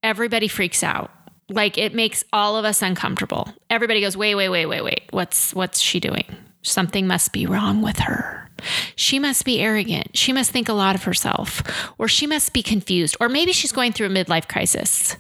everybody 0.05 0.47
freaks 0.47 0.85
out. 0.85 1.11
Like 1.49 1.77
it 1.77 1.93
makes 1.93 2.23
all 2.33 2.57
of 2.57 2.65
us 2.65 2.83
uncomfortable. 2.83 3.53
Everybody 3.69 4.01
goes, 4.01 4.17
"Wait, 4.17 4.37
wait, 4.37 4.49
wait, 4.49 4.67
wait, 4.67 4.85
wait. 4.85 5.03
What's 5.11 5.53
what's 5.55 5.81
she 5.81 5.99
doing? 5.99 6.25
Something 6.63 7.09
must 7.09 7.33
be 7.33 7.47
wrong 7.47 7.83
with 7.83 7.99
her. 7.99 8.49
She 8.95 9.19
must 9.19 9.45
be 9.45 9.61
arrogant. 9.61 10.17
She 10.17 10.33
must 10.33 10.53
think 10.53 10.69
a 10.69 10.73
lot 10.73 10.95
of 10.95 11.03
herself, 11.03 11.65
or 11.99 12.07
she 12.07 12.29
must 12.29 12.53
be 12.53 12.63
confused, 12.63 13.17
or 13.19 13.29
maybe 13.29 13.53
she's 13.53 13.73
going 13.73 13.93
through 13.93 14.07
a 14.07 14.11
midlife 14.11 14.47
crisis." 14.47 15.17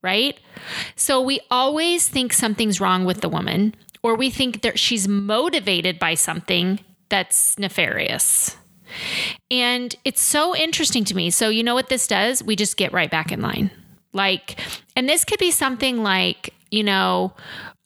Right? 0.00 0.38
So 0.94 1.20
we 1.20 1.40
always 1.50 2.06
think 2.06 2.32
something's 2.32 2.80
wrong 2.80 3.04
with 3.04 3.20
the 3.20 3.28
woman, 3.28 3.74
or 4.04 4.14
we 4.14 4.30
think 4.30 4.62
that 4.62 4.78
she's 4.78 5.08
motivated 5.08 5.98
by 5.98 6.14
something 6.14 6.78
that's 7.08 7.58
nefarious. 7.58 8.56
And 9.50 9.94
it's 10.04 10.22
so 10.22 10.56
interesting 10.56 11.04
to 11.04 11.16
me. 11.16 11.30
So, 11.30 11.48
you 11.48 11.62
know 11.62 11.74
what 11.74 11.88
this 11.88 12.06
does? 12.06 12.42
We 12.42 12.56
just 12.56 12.76
get 12.76 12.92
right 12.92 13.10
back 13.10 13.32
in 13.32 13.40
line. 13.40 13.70
Like, 14.12 14.58
and 14.96 15.08
this 15.08 15.24
could 15.24 15.38
be 15.38 15.50
something 15.50 16.02
like, 16.02 16.54
you 16.70 16.82
know, 16.82 17.34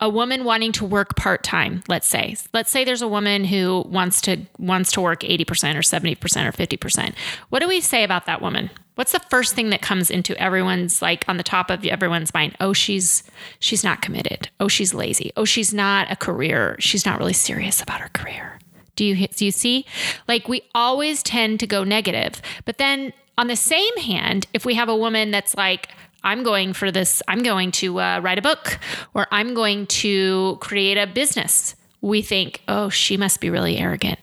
a 0.00 0.08
woman 0.08 0.42
wanting 0.42 0.72
to 0.72 0.84
work 0.84 1.14
part-time, 1.14 1.82
let's 1.86 2.08
say. 2.08 2.36
Let's 2.52 2.72
say 2.72 2.84
there's 2.84 3.02
a 3.02 3.08
woman 3.08 3.44
who 3.44 3.84
wants 3.86 4.20
to 4.22 4.38
wants 4.58 4.90
to 4.92 5.00
work 5.00 5.20
80% 5.20 5.76
or 5.76 5.80
70% 5.80 6.16
or 6.46 6.52
50%. 6.52 7.14
What 7.50 7.60
do 7.60 7.68
we 7.68 7.80
say 7.80 8.02
about 8.02 8.26
that 8.26 8.42
woman? 8.42 8.70
What's 8.96 9.12
the 9.12 9.20
first 9.30 9.54
thing 9.54 9.70
that 9.70 9.80
comes 9.80 10.10
into 10.10 10.36
everyone's 10.42 11.00
like 11.00 11.24
on 11.28 11.36
the 11.36 11.44
top 11.44 11.70
of 11.70 11.84
everyone's 11.86 12.34
mind? 12.34 12.56
Oh, 12.58 12.72
she's 12.72 13.22
she's 13.60 13.84
not 13.84 14.02
committed. 14.02 14.50
Oh, 14.58 14.66
she's 14.68 14.92
lazy. 14.92 15.32
Oh, 15.36 15.44
she's 15.44 15.72
not 15.72 16.10
a 16.10 16.16
career. 16.16 16.76
She's 16.80 17.06
not 17.06 17.20
really 17.20 17.32
serious 17.32 17.80
about 17.80 18.00
her 18.00 18.10
career. 18.12 18.58
Do 18.96 19.04
you 19.04 19.26
do 19.28 19.44
you 19.44 19.50
see? 19.50 19.86
Like 20.28 20.48
we 20.48 20.62
always 20.74 21.22
tend 21.22 21.60
to 21.60 21.66
go 21.66 21.84
negative. 21.84 22.42
But 22.64 22.78
then 22.78 23.12
on 23.38 23.46
the 23.46 23.56
same 23.56 23.96
hand, 23.96 24.46
if 24.52 24.64
we 24.64 24.74
have 24.74 24.88
a 24.88 24.96
woman 24.96 25.30
that's 25.30 25.56
like 25.56 25.88
I'm 26.24 26.42
going 26.42 26.72
for 26.72 26.90
this, 26.90 27.22
I'm 27.26 27.42
going 27.42 27.72
to 27.72 28.00
uh, 28.00 28.20
write 28.20 28.38
a 28.38 28.42
book 28.42 28.78
or 29.14 29.26
I'm 29.30 29.54
going 29.54 29.86
to 29.86 30.58
create 30.60 30.96
a 30.96 31.06
business. 31.06 31.74
We 32.00 32.22
think, 32.22 32.62
oh, 32.68 32.88
she 32.88 33.16
must 33.16 33.40
be 33.40 33.50
really 33.50 33.78
arrogant. 33.78 34.18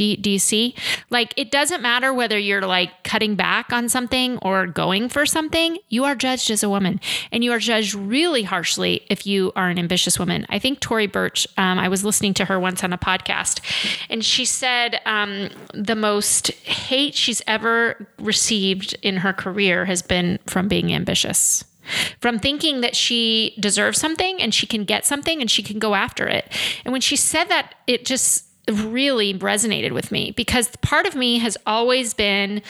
Do 0.00 0.16
do 0.16 0.30
you 0.30 0.38
see? 0.38 0.74
Like, 1.10 1.34
it 1.36 1.50
doesn't 1.50 1.82
matter 1.82 2.14
whether 2.14 2.38
you're 2.38 2.62
like 2.62 3.04
cutting 3.04 3.34
back 3.34 3.70
on 3.70 3.90
something 3.90 4.38
or 4.38 4.66
going 4.66 5.10
for 5.10 5.26
something, 5.26 5.76
you 5.90 6.04
are 6.04 6.14
judged 6.14 6.50
as 6.50 6.62
a 6.62 6.70
woman. 6.70 7.00
And 7.30 7.44
you 7.44 7.52
are 7.52 7.58
judged 7.58 7.94
really 7.94 8.42
harshly 8.42 9.04
if 9.10 9.26
you 9.26 9.52
are 9.56 9.68
an 9.68 9.78
ambitious 9.78 10.18
woman. 10.18 10.46
I 10.48 10.58
think 10.58 10.80
Tory 10.80 11.06
Burch, 11.06 11.46
um, 11.58 11.78
I 11.78 11.88
was 11.88 12.02
listening 12.02 12.32
to 12.34 12.46
her 12.46 12.58
once 12.58 12.82
on 12.82 12.94
a 12.94 12.98
podcast, 12.98 13.60
and 14.08 14.24
she 14.24 14.46
said 14.46 15.02
um, 15.04 15.50
the 15.74 15.96
most 15.96 16.50
hate 16.64 17.14
she's 17.14 17.42
ever 17.46 18.08
received 18.18 18.96
in 19.02 19.18
her 19.18 19.34
career 19.34 19.84
has 19.84 20.00
been 20.00 20.38
from 20.46 20.66
being 20.66 20.94
ambitious 20.94 21.62
from 22.20 22.38
thinking 22.38 22.82
that 22.82 22.94
she 22.94 23.56
deserves 23.58 23.98
something 23.98 24.40
and 24.40 24.54
she 24.54 24.66
can 24.66 24.84
get 24.84 25.04
something 25.04 25.40
and 25.40 25.50
she 25.50 25.62
can 25.62 25.78
go 25.80 25.94
after 25.94 26.28
it. 26.28 26.46
And 26.84 26.92
when 26.92 27.00
she 27.00 27.16
said 27.16 27.46
that, 27.46 27.74
it 27.88 28.04
just 28.04 28.49
really 28.70 29.34
resonated 29.34 29.92
with 29.92 30.10
me 30.12 30.32
because 30.32 30.68
part 30.82 31.06
of 31.06 31.14
me 31.14 31.38
has 31.38 31.56
always 31.66 32.14
been 32.14 32.62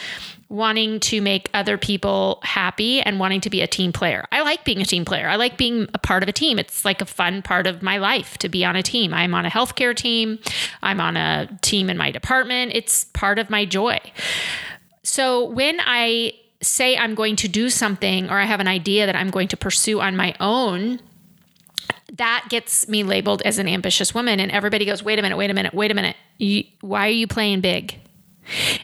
wanting 0.49 0.99
to 0.99 1.21
make 1.21 1.49
other 1.53 1.77
people 1.77 2.39
happy 2.43 3.01
and 3.01 3.19
wanting 3.19 3.39
to 3.39 3.49
be 3.49 3.61
a 3.61 3.67
team 3.67 3.93
player. 3.93 4.25
I 4.33 4.41
like 4.41 4.65
being 4.65 4.81
a 4.81 4.85
team 4.85 5.05
player. 5.05 5.29
I 5.29 5.37
like 5.37 5.57
being 5.57 5.87
a 5.93 5.97
part 5.97 6.23
of 6.23 6.29
a 6.29 6.33
team. 6.33 6.59
It's 6.59 6.83
like 6.83 7.01
a 7.01 7.05
fun 7.05 7.41
part 7.41 7.67
of 7.67 7.81
my 7.81 7.97
life 7.97 8.37
to 8.39 8.49
be 8.49 8.65
on 8.65 8.75
a 8.75 8.83
team. 8.83 9.13
I'm 9.13 9.33
on 9.33 9.45
a 9.45 9.49
healthcare 9.49 9.95
team, 9.95 10.39
I'm 10.83 10.99
on 10.99 11.15
a 11.15 11.47
team 11.61 11.89
in 11.89 11.97
my 11.97 12.11
department. 12.11 12.73
It's 12.75 13.05
part 13.05 13.39
of 13.39 13.49
my 13.49 13.63
joy. 13.63 13.99
So 15.03 15.45
when 15.45 15.79
I 15.79 16.33
say 16.61 16.97
I'm 16.97 17.15
going 17.15 17.37
to 17.37 17.47
do 17.47 17.69
something 17.69 18.29
or 18.29 18.37
I 18.37 18.45
have 18.45 18.59
an 18.59 18.67
idea 18.67 19.05
that 19.05 19.15
I'm 19.15 19.31
going 19.31 19.47
to 19.49 19.57
pursue 19.57 19.99
on 19.99 20.15
my 20.15 20.35
own, 20.39 20.99
that 22.17 22.47
gets 22.49 22.87
me 22.87 23.03
labeled 23.03 23.41
as 23.43 23.57
an 23.57 23.67
ambitious 23.67 24.13
woman. 24.13 24.39
And 24.39 24.51
everybody 24.51 24.85
goes, 24.85 25.03
wait 25.03 25.19
a 25.19 25.21
minute, 25.21 25.37
wait 25.37 25.49
a 25.49 25.53
minute, 25.53 25.73
wait 25.73 25.91
a 25.91 25.93
minute. 25.93 26.15
You, 26.37 26.63
why 26.81 27.07
are 27.07 27.11
you 27.11 27.27
playing 27.27 27.61
big? 27.61 27.99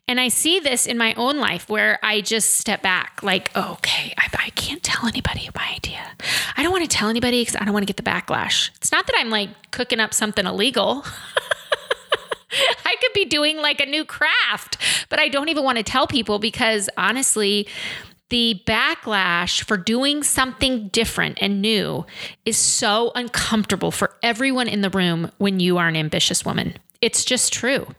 And 0.07 0.19
I 0.19 0.29
see 0.29 0.59
this 0.59 0.85
in 0.85 0.97
my 0.97 1.13
own 1.15 1.37
life 1.37 1.67
where 1.67 1.99
I 2.03 2.21
just 2.21 2.55
step 2.55 2.81
back, 2.81 3.21
like, 3.23 3.55
okay, 3.57 4.13
I, 4.17 4.29
I 4.39 4.49
can't 4.51 4.83
tell 4.83 5.07
anybody 5.07 5.49
my 5.55 5.73
idea. 5.75 6.15
I 6.55 6.63
don't 6.63 6.71
want 6.71 6.89
to 6.89 6.95
tell 6.95 7.09
anybody 7.09 7.41
because 7.41 7.55
I 7.55 7.65
don't 7.65 7.73
want 7.73 7.85
to 7.85 7.93
get 7.93 7.97
the 7.97 8.09
backlash. 8.09 8.69
It's 8.77 8.91
not 8.91 9.07
that 9.07 9.15
I'm 9.17 9.29
like 9.29 9.71
cooking 9.71 9.99
up 9.99 10.13
something 10.13 10.45
illegal. 10.45 11.03
I 12.85 12.95
could 13.01 13.13
be 13.13 13.25
doing 13.25 13.57
like 13.57 13.81
a 13.81 13.85
new 13.85 14.05
craft, 14.05 14.77
but 15.09 15.19
I 15.19 15.27
don't 15.27 15.49
even 15.49 15.63
want 15.63 15.77
to 15.79 15.83
tell 15.83 16.07
people 16.07 16.39
because 16.39 16.89
honestly, 16.97 17.67
the 18.29 18.61
backlash 18.65 19.63
for 19.63 19.77
doing 19.77 20.23
something 20.23 20.89
different 20.89 21.37
and 21.41 21.61
new 21.61 22.05
is 22.45 22.57
so 22.57 23.11
uncomfortable 23.15 23.91
for 23.91 24.15
everyone 24.21 24.67
in 24.67 24.81
the 24.81 24.89
room 24.89 25.31
when 25.37 25.59
you 25.59 25.77
are 25.77 25.87
an 25.87 25.95
ambitious 25.95 26.43
woman. 26.43 26.75
It's 26.99 27.23
just 27.23 27.53
true. 27.53 27.93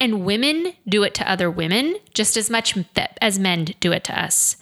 And 0.00 0.24
women 0.24 0.72
do 0.88 1.02
it 1.02 1.14
to 1.16 1.30
other 1.30 1.50
women 1.50 1.96
just 2.14 2.36
as 2.36 2.48
much 2.48 2.76
as 3.20 3.38
men 3.38 3.66
do 3.80 3.92
it 3.92 4.04
to 4.04 4.18
us. 4.18 4.56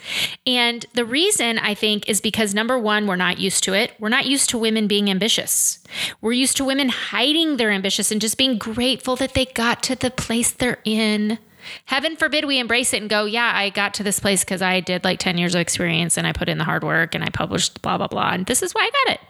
And 0.45 0.85
the 0.95 1.05
reason 1.05 1.59
I 1.59 1.75
think 1.75 2.09
is 2.09 2.21
because 2.21 2.53
number 2.53 2.79
one, 2.79 3.07
we're 3.07 3.15
not 3.15 3.39
used 3.39 3.63
to 3.65 3.75
it. 3.75 3.93
We're 4.01 4.09
not 4.09 4.27
used 4.27 4.51
to 4.51 4.59
women 4.59 4.89
being 4.89 5.09
ambitious. 5.09 5.85
We're 6.21 6.33
used 6.33 6.57
to 6.57 6.65
women 6.65 6.89
hiding 6.89 7.59
their 7.59 7.71
ambitious 7.71 8.11
and 8.11 8.21
just 8.21 8.37
being 8.37 8.59
grateful 8.59 9.15
that 9.17 9.35
they 9.35 9.45
got 9.45 9.85
to 9.85 9.95
the 9.95 10.11
place 10.11 10.51
they're 10.51 10.81
in. 10.85 11.39
Heaven 11.87 12.17
forbid 12.17 12.45
we 12.45 12.59
embrace 12.59 12.93
it 12.93 13.01
and 13.01 13.11
go, 13.11 13.25
yeah, 13.25 13.53
I 13.55 13.71
got 13.71 13.95
to 13.95 14.03
this 14.03 14.21
place 14.21 14.45
because 14.45 14.63
I 14.63 14.81
did 14.81 15.05
like 15.05 15.19
10 15.19 15.39
years 15.39 15.55
of 15.55 15.61
experience 15.61 16.17
and 16.17 16.27
I 16.27 16.33
put 16.33 16.49
in 16.49 16.59
the 16.59 16.65
hard 16.65 16.85
work 16.85 17.15
and 17.15 17.25
I 17.25 17.29
published 17.29 17.83
blah, 17.83 17.99
blah, 17.99 18.09
blah. 18.09 18.31
And 18.31 18.47
this 18.47 18.63
is 18.63 18.73
why 18.73 18.83
I 18.83 18.91
got 19.05 19.15
it. 19.15 19.21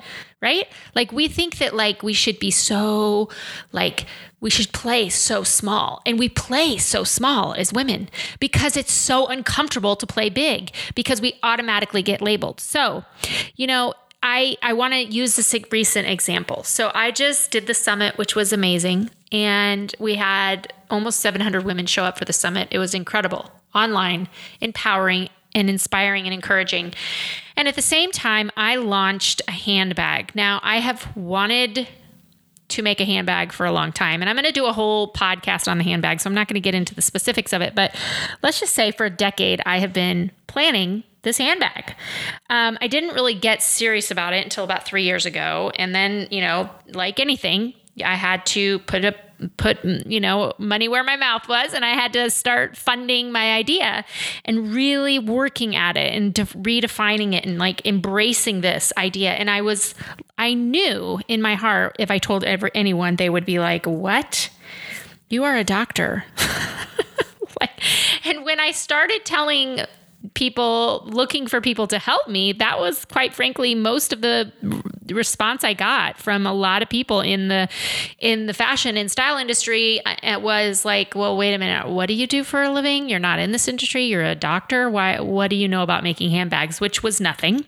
Right? 0.42 0.68
Like 0.94 1.12
we 1.12 1.28
think 1.28 1.58
that 1.58 1.74
like 1.74 2.02
we 2.02 2.12
should 2.12 2.38
be 2.38 2.50
so 2.50 3.30
like 3.72 4.06
we 4.40 4.50
should 4.50 4.72
play 4.72 5.08
so 5.08 5.42
small. 5.42 6.02
And 6.04 6.18
we 6.18 6.28
play 6.28 6.76
so 6.76 7.04
small 7.04 7.54
as 7.54 7.72
women 7.72 8.08
because 8.38 8.76
it's 8.76 8.92
so 8.92 9.26
uncomfortable 9.26 9.96
to 9.96 10.06
play 10.06 10.28
big 10.28 10.72
because 10.94 11.20
we 11.20 11.38
automatically 11.42 12.02
get 12.02 12.20
labeled. 12.20 12.60
So, 12.60 13.04
you 13.56 13.66
know, 13.66 13.94
I, 14.22 14.56
I 14.62 14.72
want 14.72 14.92
to 14.94 15.04
use 15.04 15.36
this 15.36 15.54
recent 15.70 16.08
example. 16.08 16.64
So 16.64 16.90
I 16.94 17.10
just 17.10 17.50
did 17.50 17.66
the 17.66 17.74
summit, 17.74 18.18
which 18.18 18.34
was 18.34 18.52
amazing. 18.52 19.10
And 19.32 19.94
we 19.98 20.14
had 20.14 20.72
almost 20.90 21.20
700 21.20 21.64
women 21.64 21.86
show 21.86 22.04
up 22.04 22.18
for 22.18 22.24
the 22.24 22.32
summit. 22.32 22.68
It 22.70 22.78
was 22.78 22.94
incredible, 22.94 23.50
online, 23.74 24.28
empowering, 24.60 25.28
and 25.54 25.70
inspiring 25.70 26.24
and 26.24 26.34
encouraging. 26.34 26.94
And 27.56 27.66
at 27.66 27.74
the 27.74 27.82
same 27.82 28.12
time, 28.12 28.50
I 28.56 28.76
launched 28.76 29.42
a 29.48 29.52
handbag. 29.52 30.34
Now, 30.34 30.60
I 30.62 30.78
have 30.78 31.16
wanted 31.16 31.88
to 32.68 32.82
make 32.82 33.00
a 33.00 33.04
handbag 33.04 33.52
for 33.52 33.64
a 33.64 33.72
long 33.72 33.92
time. 33.92 34.22
And 34.22 34.28
I'm 34.28 34.36
going 34.36 34.44
to 34.44 34.52
do 34.52 34.66
a 34.66 34.72
whole 34.72 35.12
podcast 35.12 35.68
on 35.70 35.78
the 35.78 35.84
handbag. 35.84 36.20
So 36.20 36.28
I'm 36.28 36.34
not 36.34 36.48
going 36.48 36.54
to 36.54 36.60
get 36.60 36.74
into 36.74 36.94
the 36.94 37.02
specifics 37.02 37.52
of 37.52 37.62
it. 37.62 37.74
But 37.74 37.94
let's 38.42 38.60
just 38.60 38.74
say 38.74 38.90
for 38.90 39.06
a 39.06 39.10
decade, 39.10 39.62
I 39.64 39.78
have 39.78 39.92
been 39.92 40.32
planning 40.46 41.04
this 41.22 41.38
handbag. 41.38 41.94
Um, 42.50 42.76
I 42.80 42.88
didn't 42.88 43.14
really 43.14 43.34
get 43.34 43.62
serious 43.62 44.10
about 44.10 44.32
it 44.32 44.44
until 44.44 44.64
about 44.64 44.84
three 44.84 45.04
years 45.04 45.26
ago. 45.26 45.72
And 45.76 45.94
then, 45.94 46.28
you 46.30 46.40
know, 46.40 46.68
like 46.88 47.20
anything, 47.20 47.74
I 48.04 48.14
had 48.14 48.44
to 48.46 48.78
put 48.80 49.04
a 49.04 49.14
put 49.56 49.84
you 49.84 50.20
know 50.20 50.54
money 50.58 50.88
where 50.88 51.04
my 51.04 51.16
mouth 51.16 51.46
was 51.48 51.74
and 51.74 51.84
i 51.84 51.90
had 51.90 52.12
to 52.12 52.30
start 52.30 52.74
funding 52.74 53.30
my 53.30 53.52
idea 53.52 54.02
and 54.44 54.72
really 54.72 55.18
working 55.18 55.76
at 55.76 55.96
it 55.96 56.14
and 56.14 56.34
redefining 56.34 57.34
it 57.34 57.44
and 57.44 57.58
like 57.58 57.84
embracing 57.84 58.62
this 58.62 58.92
idea. 58.96 59.32
And 59.32 59.50
i 59.50 59.60
was 59.60 59.94
i 60.38 60.54
knew 60.54 61.20
in 61.28 61.42
my 61.42 61.54
heart 61.54 61.96
if 61.98 62.10
i 62.10 62.18
told 62.18 62.44
ever 62.44 62.70
anyone 62.74 63.16
they 63.16 63.30
would 63.30 63.44
be 63.44 63.58
like 63.58 63.86
what? 63.86 64.50
You 65.28 65.44
are 65.44 65.56
a 65.56 65.64
doctor. 65.64 66.24
Like, 67.58 68.26
and 68.26 68.44
when 68.44 68.60
i 68.60 68.70
started 68.70 69.24
telling 69.24 69.80
people 70.34 71.04
looking 71.06 71.46
for 71.46 71.60
people 71.60 71.86
to 71.88 71.98
help 71.98 72.28
me, 72.28 72.52
that 72.52 72.78
was 72.78 73.04
quite 73.06 73.34
frankly 73.34 73.74
most 73.74 74.12
of 74.12 74.20
the 74.20 74.52
response 75.10 75.64
I 75.64 75.74
got 75.74 76.18
from 76.18 76.46
a 76.46 76.52
lot 76.52 76.82
of 76.82 76.88
people 76.88 77.20
in 77.20 77.48
the 77.48 77.68
in 78.18 78.46
the 78.46 78.54
fashion 78.54 78.96
and 78.96 79.10
style 79.10 79.38
industry. 79.38 80.04
Uh, 80.04 80.16
it 80.22 80.42
was 80.42 80.84
like, 80.84 81.14
well, 81.14 81.36
wait 81.36 81.54
a 81.54 81.58
minute, 81.58 81.88
what 81.88 82.06
do 82.06 82.14
you 82.14 82.26
do 82.26 82.44
for 82.44 82.62
a 82.62 82.70
living? 82.70 83.08
You're 83.08 83.18
not 83.18 83.38
in 83.38 83.52
this 83.52 83.68
industry. 83.68 84.04
You're 84.04 84.24
a 84.24 84.34
doctor. 84.34 84.90
Why? 84.90 85.20
What 85.20 85.48
do 85.50 85.56
you 85.56 85.68
know 85.68 85.82
about 85.82 86.02
making 86.02 86.30
handbags? 86.30 86.80
Which 86.80 87.02
was 87.02 87.20
nothing. 87.20 87.66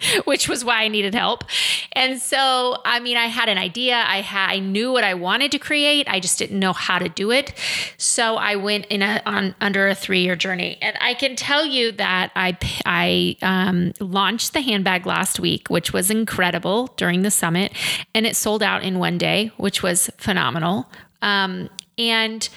which 0.24 0.48
was 0.48 0.64
why 0.64 0.82
I 0.82 0.88
needed 0.88 1.14
help. 1.14 1.44
And 1.92 2.20
so, 2.20 2.80
I 2.84 3.00
mean, 3.00 3.16
I 3.16 3.26
had 3.26 3.48
an 3.48 3.58
idea. 3.58 3.96
I 4.06 4.20
had 4.20 4.50
I 4.50 4.58
knew 4.58 4.92
what 4.92 5.04
I 5.04 5.14
wanted 5.14 5.50
to 5.52 5.58
create. 5.58 6.08
I 6.08 6.20
just 6.20 6.38
didn't 6.38 6.58
know 6.58 6.72
how 6.72 6.98
to 6.98 7.08
do 7.08 7.30
it. 7.30 7.52
So 7.96 8.36
I 8.36 8.56
went 8.56 8.86
in 8.86 9.02
a, 9.02 9.20
on 9.26 9.54
under 9.60 9.88
a 9.88 9.94
three 9.94 10.20
year 10.20 10.36
journey, 10.36 10.78
and 10.80 10.96
I 11.00 11.14
can 11.14 11.36
tell 11.36 11.64
you 11.64 11.92
that 11.92 12.30
I 12.36 12.56
I 12.86 13.36
um, 13.42 13.92
launched 14.00 14.52
the 14.52 14.60
handbag 14.60 15.06
last 15.06 15.40
week, 15.40 15.68
which 15.68 15.92
was 15.92 16.10
incredible 16.10 16.88
during 16.96 17.22
the 17.22 17.30
summit, 17.30 17.72
and 18.14 18.26
it 18.26 18.36
sold 18.36 18.62
out 18.62 18.82
in 18.82 18.98
one 18.98 19.18
day, 19.18 19.50
which 19.56 19.82
was 19.82 20.10
phenomenal. 20.18 20.86
Um, 21.22 21.68
and 21.98 22.48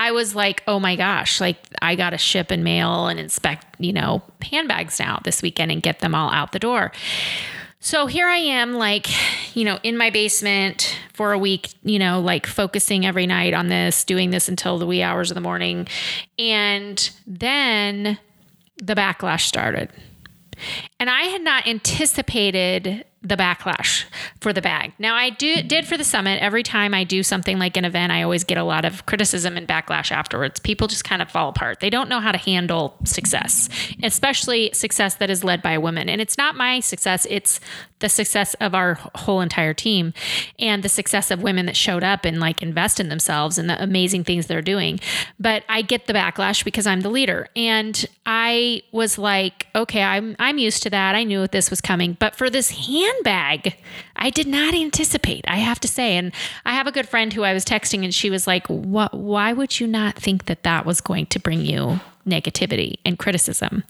I 0.00 0.12
was 0.12 0.34
like, 0.34 0.62
oh 0.66 0.80
my 0.80 0.96
gosh, 0.96 1.42
like 1.42 1.58
I 1.82 1.94
got 1.94 2.10
to 2.10 2.18
ship 2.18 2.50
and 2.50 2.64
mail 2.64 3.06
and 3.06 3.20
inspect, 3.20 3.78
you 3.78 3.92
know, 3.92 4.22
handbags 4.40 4.98
now 4.98 5.20
this 5.24 5.42
weekend 5.42 5.70
and 5.70 5.82
get 5.82 5.98
them 5.98 6.14
all 6.14 6.30
out 6.30 6.52
the 6.52 6.58
door. 6.58 6.90
So 7.80 8.06
here 8.06 8.26
I 8.26 8.38
am, 8.38 8.72
like, 8.72 9.08
you 9.54 9.62
know, 9.62 9.78
in 9.82 9.98
my 9.98 10.08
basement 10.08 10.98
for 11.12 11.32
a 11.32 11.38
week, 11.38 11.74
you 11.82 11.98
know, 11.98 12.18
like 12.18 12.46
focusing 12.46 13.04
every 13.04 13.26
night 13.26 13.52
on 13.52 13.68
this, 13.68 14.02
doing 14.04 14.30
this 14.30 14.48
until 14.48 14.78
the 14.78 14.86
wee 14.86 15.02
hours 15.02 15.30
of 15.30 15.34
the 15.34 15.42
morning. 15.42 15.86
And 16.38 17.10
then 17.26 18.18
the 18.82 18.94
backlash 18.94 19.42
started. 19.42 19.90
And 20.98 21.10
I 21.10 21.24
had 21.24 21.42
not 21.42 21.66
anticipated 21.66 23.04
the 23.22 23.36
backlash 23.36 24.04
for 24.40 24.52
the 24.52 24.62
bag. 24.62 24.92
Now 24.98 25.14
I 25.14 25.28
do 25.28 25.62
did 25.62 25.86
for 25.86 25.98
the 25.98 26.04
summit. 26.04 26.40
Every 26.40 26.62
time 26.62 26.94
I 26.94 27.04
do 27.04 27.22
something 27.22 27.58
like 27.58 27.76
an 27.76 27.84
event, 27.84 28.12
I 28.12 28.22
always 28.22 28.44
get 28.44 28.56
a 28.56 28.64
lot 28.64 28.86
of 28.86 29.04
criticism 29.04 29.58
and 29.58 29.68
backlash 29.68 30.10
afterwards. 30.10 30.58
People 30.58 30.88
just 30.88 31.04
kind 31.04 31.20
of 31.20 31.30
fall 31.30 31.50
apart. 31.50 31.80
They 31.80 31.90
don't 31.90 32.08
know 32.08 32.20
how 32.20 32.32
to 32.32 32.38
handle 32.38 32.96
success, 33.04 33.68
especially 34.02 34.70
success 34.72 35.16
that 35.16 35.28
is 35.28 35.44
led 35.44 35.60
by 35.60 35.72
a 35.72 35.80
woman. 35.80 36.08
And 36.08 36.20
it's 36.20 36.38
not 36.38 36.56
my 36.56 36.80
success, 36.80 37.26
it's 37.28 37.60
the 37.98 38.08
success 38.08 38.54
of 38.54 38.74
our 38.74 38.94
whole 39.14 39.42
entire 39.42 39.74
team 39.74 40.14
and 40.58 40.82
the 40.82 40.88
success 40.88 41.30
of 41.30 41.42
women 41.42 41.66
that 41.66 41.76
showed 41.76 42.02
up 42.02 42.24
and 42.24 42.40
like 42.40 42.62
invest 42.62 42.98
in 42.98 43.10
themselves 43.10 43.58
and 43.58 43.68
the 43.68 43.82
amazing 43.82 44.24
things 44.24 44.46
they're 44.46 44.62
doing. 44.62 44.98
But 45.38 45.64
I 45.68 45.82
get 45.82 46.06
the 46.06 46.14
backlash 46.14 46.64
because 46.64 46.86
I'm 46.86 47.02
the 47.02 47.10
leader. 47.10 47.48
And 47.54 48.06
I 48.24 48.82
was 48.92 49.18
like, 49.18 49.66
okay, 49.74 50.02
I'm 50.02 50.34
I'm 50.38 50.56
used 50.56 50.82
to 50.84 50.90
that. 50.90 51.14
I 51.14 51.24
knew 51.24 51.46
this 51.46 51.68
was 51.68 51.82
coming. 51.82 52.16
But 52.18 52.34
for 52.34 52.48
this 52.48 52.70
hand 52.70 53.09
handbag. 53.10 53.76
I 54.16 54.30
did 54.30 54.46
not 54.46 54.74
anticipate, 54.74 55.44
I 55.48 55.56
have 55.56 55.80
to 55.80 55.88
say. 55.88 56.16
And 56.16 56.32
I 56.64 56.74
have 56.74 56.86
a 56.86 56.92
good 56.92 57.08
friend 57.08 57.32
who 57.32 57.42
I 57.42 57.52
was 57.52 57.64
texting 57.64 58.04
and 58.04 58.14
she 58.14 58.30
was 58.30 58.46
like, 58.46 58.66
"What 58.66 59.14
why 59.14 59.52
would 59.52 59.80
you 59.80 59.86
not 59.86 60.16
think 60.16 60.46
that 60.46 60.62
that 60.62 60.86
was 60.86 61.00
going 61.00 61.26
to 61.26 61.38
bring 61.38 61.60
you 61.60 62.00
negativity 62.26 62.98
and 63.04 63.18
criticism?" 63.18 63.84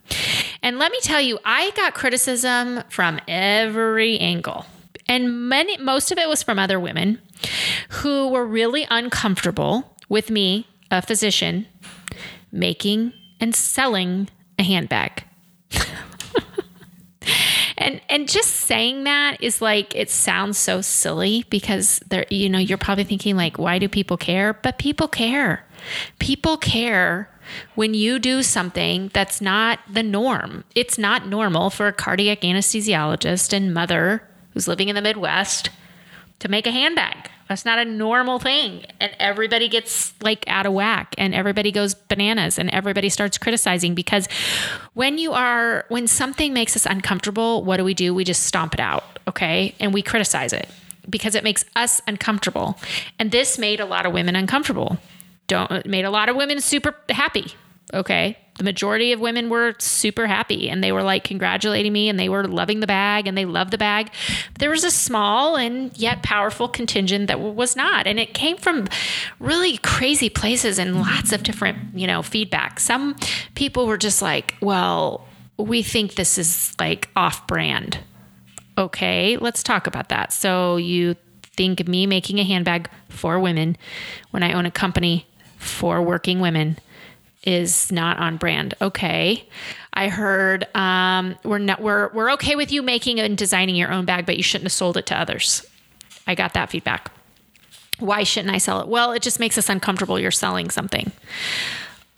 And 0.63 0.79
let 0.79 0.93
me 0.93 0.99
tell 1.03 1.21
you, 1.21 1.39
I 1.45 1.71
got 1.77 1.95
criticism 1.95 2.83
from 2.89 3.21
every 3.29 4.19
angle. 4.19 4.67
And 5.07 5.49
many 5.49 5.77
most 5.79 6.13
of 6.13 6.19
it 6.19 6.29
was 6.29 6.43
from 6.43 6.59
other 6.59 6.79
women 6.79 7.21
who 7.89 8.29
were 8.29 8.47
really 8.47 8.87
uncomfortable 8.91 9.97
with 10.09 10.31
me, 10.31 10.69
a 10.91 11.03
physician, 11.03 11.67
making 12.53 13.13
and 13.41 13.55
selling 13.55 14.29
a 14.59 14.63
handbag 14.63 15.25
and 17.81 18.01
and 18.09 18.29
just 18.29 18.51
saying 18.51 19.05
that 19.05 19.43
is 19.43 19.61
like 19.63 19.97
it 19.97 20.11
sounds 20.11 20.59
so 20.59 20.81
silly 20.83 21.45
because 21.51 22.01
there 22.09 22.27
you 22.31 22.49
know 22.49 22.59
you're 22.59 22.79
probably 22.79 23.05
thinking 23.05 23.37
like 23.37 23.59
why 23.59 23.79
do 23.79 23.89
people 23.89 24.17
care? 24.17 24.53
But 24.53 24.79
people 24.79 25.09
care. 25.09 25.67
People 26.19 26.57
care 26.59 27.31
when 27.75 27.95
you 27.95 28.19
do 28.19 28.43
something 28.43 29.11
that's 29.15 29.41
not 29.41 29.81
the 29.91 30.03
norm. 30.03 30.63
It's 30.75 30.99
not 30.99 31.27
normal 31.27 31.71
for 31.71 31.89
a 31.89 31.93
cardiac 31.93 32.43
anesthesiologist 32.43 33.53
and 33.53 33.75
mother 33.75 34.23
who's 34.53 34.69
living 34.69 34.89
in 34.89 34.95
the 34.95 35.03
midwest 35.03 35.71
to 36.41 36.49
make 36.49 36.67
a 36.67 36.71
handbag 36.71 37.31
That's 37.51 37.65
not 37.65 37.81
a 37.81 37.85
normal 37.85 38.39
thing. 38.39 38.85
And 39.01 39.11
everybody 39.19 39.69
gets 39.69 40.15
like 40.23 40.45
out 40.47 40.67
of 40.67 40.73
whack 40.73 41.17
and 41.19 41.35
everybody 41.35 41.73
goes 41.73 41.95
bananas 41.95 42.61
and 42.61 42.71
everybody 42.71 43.09
starts 43.09 43.39
criticizing 43.39 43.97
because 43.97 44.29
when 44.95 45.19
you 45.19 45.33
are, 45.33 45.85
when 45.89 46.07
something 46.07 46.53
makes 46.53 46.77
us 46.77 46.87
uncomfortable, 46.87 47.65
what 47.65 47.79
do 47.79 47.85
we 47.85 47.93
do? 47.93 48.15
We 48.15 48.23
just 48.23 48.45
stomp 48.45 48.73
it 48.75 48.79
out. 48.79 49.19
Okay. 49.27 49.75
And 49.81 49.93
we 49.93 50.01
criticize 50.01 50.53
it 50.53 50.69
because 51.11 51.35
it 51.35 51.43
makes 51.43 51.65
us 51.75 52.01
uncomfortable. 52.07 52.79
And 53.19 53.33
this 53.33 53.59
made 53.59 53.81
a 53.81 53.85
lot 53.85 54.07
of 54.07 54.13
women 54.13 54.37
uncomfortable. 54.37 54.99
Don't 55.49 55.85
made 55.87 56.05
a 56.05 56.11
lot 56.11 56.29
of 56.29 56.37
women 56.37 56.61
super 56.61 56.95
happy. 57.09 57.55
Okay 57.93 58.37
the 58.61 58.65
majority 58.65 59.13
of 59.13 59.21
women 59.21 59.49
were 59.49 59.75
super 59.79 60.27
happy 60.27 60.69
and 60.69 60.85
they 60.85 60.93
were 60.93 61.03
like 61.03 61.25
congratulating 61.25 61.95
me 61.95 62.11
and 62.11 62.21
they 62.21 62.29
were 62.29 62.47
loving 62.47 62.81
the 62.81 62.87
bag 62.87 63.27
and 63.27 63.37
they 63.37 63.47
loved 63.47 63.71
the 63.71 63.79
bag. 63.79 64.11
But 64.53 64.59
there 64.59 64.69
was 64.69 64.85
a 64.85 64.91
small 64.91 65.57
and 65.57 65.97
yet 65.97 66.23
powerful 66.23 66.69
contingent 66.69 67.29
that 67.29 67.41
was 67.41 67.75
not. 67.75 68.07
And 68.07 68.21
it 68.21 68.35
came 68.35 68.59
from 68.59 68.87
really 69.39 69.79
crazy 69.79 70.29
places 70.29 70.79
and 70.79 71.01
lots 71.01 71.33
of 71.33 71.43
different, 71.43 71.79
you 71.95 72.07
know, 72.07 72.23
feedback. 72.23 72.81
Some 72.81 73.17
people 73.55 73.87
were 73.87 73.97
just 73.97 74.21
like, 74.21 74.57
well, 74.61 75.27
we 75.57 75.83
think 75.83 76.17
this 76.17 76.37
is 76.37 76.77
like 76.79 77.09
off 77.17 77.47
brand. 77.47 77.99
Okay, 78.77 79.39
let's 79.39 79.63
talk 79.63 79.87
about 79.87 80.11
that. 80.11 80.35
So 80.35 80.77
you 80.77 81.17
think 81.57 81.89
me 81.89 82.05
making 82.05 82.39
a 82.39 82.45
handbag 82.45 82.91
for 83.09 83.41
women 83.41 83.79
when 84.33 84.43
I 84.43 84.53
own 84.53 84.67
a 84.67 84.71
company 84.71 85.27
for 85.57 86.03
working 86.03 86.41
women 86.41 86.77
is 87.43 87.91
not 87.91 88.19
on 88.19 88.37
brand. 88.37 88.75
Okay. 88.81 89.49
I 89.95 90.09
heard 90.09 90.67
um, 90.75 91.37
we're 91.43 91.59
not 91.59 91.81
we're 91.81 92.13
we're 92.13 92.33
okay 92.33 92.57
with 92.57 92.71
you 92.71 92.83
making 92.83 93.19
and 93.19 93.37
designing 93.37 93.77
your 93.77 93.91
own 93.91 94.05
bag, 94.05 94.27
but 94.27 94.37
you 94.37 94.43
shouldn't 94.43 94.67
have 94.67 94.73
sold 94.73 94.97
it 94.97 95.07
to 95.07 95.19
others. 95.19 95.67
I 96.27 96.35
got 96.35 96.55
that 96.55 96.71
feedback. 96.71 97.11
Why 97.99 98.23
shouldn't 98.23 98.55
I 98.55 98.59
sell 98.59 98.81
it? 98.81 98.89
Well, 98.89 99.13
it 99.13 99.23
just 99.23 99.41
makes 99.41 99.59
us 99.59 99.69
uncomfortable. 99.69 100.19
You're 100.19 100.31
selling 100.31 100.71
something. 100.71 101.13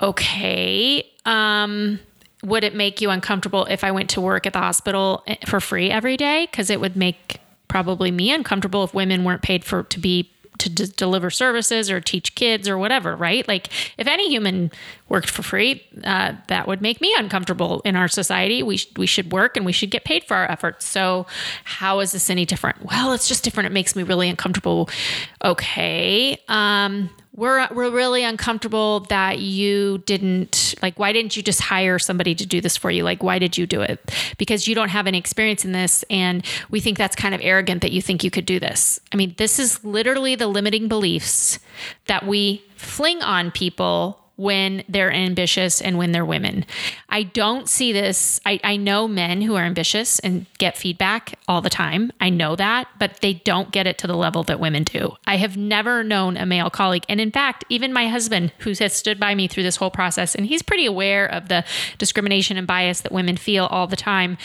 Okay. 0.00 1.08
Um, 1.24 2.00
would 2.42 2.64
it 2.64 2.74
make 2.74 3.00
you 3.00 3.10
uncomfortable 3.10 3.64
if 3.66 3.84
I 3.84 3.92
went 3.92 4.10
to 4.10 4.20
work 4.20 4.46
at 4.46 4.52
the 4.52 4.58
hospital 4.58 5.22
eh, 5.26 5.36
for 5.46 5.60
free 5.60 5.90
every 5.90 6.16
day? 6.16 6.46
Because 6.50 6.70
it 6.70 6.80
would 6.80 6.96
make 6.96 7.38
probably 7.68 8.10
me 8.10 8.32
uncomfortable 8.32 8.84
if 8.84 8.92
women 8.92 9.24
weren't 9.24 9.42
paid 9.42 9.64
for 9.64 9.84
to 9.84 9.98
be 9.98 10.30
to 10.62 10.68
d- 10.70 10.92
deliver 10.96 11.28
services 11.28 11.90
or 11.90 12.00
teach 12.00 12.34
kids 12.34 12.68
or 12.68 12.78
whatever, 12.78 13.16
right? 13.16 13.46
Like 13.48 13.68
if 13.98 14.06
any 14.06 14.28
human 14.28 14.70
worked 15.08 15.28
for 15.28 15.42
free, 15.42 15.84
uh, 16.04 16.34
that 16.46 16.68
would 16.68 16.80
make 16.80 17.00
me 17.00 17.14
uncomfortable 17.18 17.82
in 17.84 17.96
our 17.96 18.08
society. 18.08 18.62
We, 18.62 18.76
sh- 18.76 18.88
we 18.96 19.06
should 19.06 19.32
work 19.32 19.56
and 19.56 19.66
we 19.66 19.72
should 19.72 19.90
get 19.90 20.04
paid 20.04 20.24
for 20.24 20.36
our 20.36 20.50
efforts. 20.50 20.86
So 20.86 21.26
how 21.64 21.98
is 22.00 22.12
this 22.12 22.30
any 22.30 22.46
different? 22.46 22.84
Well, 22.84 23.12
it's 23.12 23.26
just 23.26 23.42
different. 23.42 23.66
It 23.66 23.72
makes 23.72 23.96
me 23.96 24.04
really 24.04 24.28
uncomfortable. 24.28 24.88
Okay. 25.44 26.38
Um, 26.48 27.10
we're 27.34 27.66
we're 27.72 27.90
really 27.90 28.24
uncomfortable 28.24 29.00
that 29.08 29.38
you 29.38 29.98
didn't 29.98 30.74
like 30.82 30.98
why 30.98 31.12
didn't 31.12 31.36
you 31.36 31.42
just 31.42 31.60
hire 31.60 31.98
somebody 31.98 32.34
to 32.34 32.46
do 32.46 32.60
this 32.60 32.76
for 32.76 32.90
you? 32.90 33.04
Like 33.04 33.22
why 33.22 33.38
did 33.38 33.56
you 33.56 33.66
do 33.66 33.80
it? 33.80 34.12
Because 34.36 34.68
you 34.68 34.74
don't 34.74 34.90
have 34.90 35.06
any 35.06 35.18
experience 35.18 35.64
in 35.64 35.72
this 35.72 36.04
and 36.10 36.44
we 36.70 36.80
think 36.80 36.98
that's 36.98 37.16
kind 37.16 37.34
of 37.34 37.40
arrogant 37.42 37.80
that 37.82 37.92
you 37.92 38.02
think 38.02 38.22
you 38.22 38.30
could 38.30 38.46
do 38.46 38.60
this. 38.60 39.00
I 39.12 39.16
mean 39.16 39.34
this 39.38 39.58
is 39.58 39.82
literally 39.84 40.34
the 40.34 40.46
limiting 40.46 40.88
beliefs 40.88 41.58
that 42.06 42.26
we 42.26 42.64
fling 42.76 43.22
on 43.22 43.50
people 43.50 44.21
when 44.36 44.82
they're 44.88 45.12
ambitious 45.12 45.80
and 45.80 45.98
when 45.98 46.12
they're 46.12 46.24
women. 46.24 46.64
I 47.08 47.22
don't 47.22 47.68
see 47.68 47.92
this. 47.92 48.40
I, 48.46 48.58
I 48.64 48.76
know 48.76 49.06
men 49.06 49.42
who 49.42 49.54
are 49.56 49.64
ambitious 49.64 50.18
and 50.20 50.46
get 50.58 50.76
feedback 50.76 51.38
all 51.46 51.60
the 51.60 51.70
time. 51.70 52.12
I 52.20 52.30
know 52.30 52.56
that, 52.56 52.88
but 52.98 53.20
they 53.20 53.34
don't 53.34 53.70
get 53.70 53.86
it 53.86 53.98
to 53.98 54.06
the 54.06 54.16
level 54.16 54.42
that 54.44 54.58
women 54.58 54.84
do. 54.84 55.16
I 55.26 55.36
have 55.36 55.56
never 55.56 56.02
known 56.02 56.36
a 56.36 56.46
male 56.46 56.70
colleague. 56.70 57.04
And 57.08 57.20
in 57.20 57.30
fact, 57.30 57.64
even 57.68 57.92
my 57.92 58.08
husband, 58.08 58.52
who 58.58 58.72
has 58.78 58.94
stood 58.94 59.20
by 59.20 59.34
me 59.34 59.48
through 59.48 59.64
this 59.64 59.76
whole 59.76 59.90
process, 59.90 60.34
and 60.34 60.46
he's 60.46 60.62
pretty 60.62 60.86
aware 60.86 61.26
of 61.26 61.48
the 61.48 61.64
discrimination 61.98 62.56
and 62.56 62.66
bias 62.66 63.02
that 63.02 63.12
women 63.12 63.36
feel 63.36 63.66
all 63.66 63.86
the 63.86 63.96
time, 63.96 64.38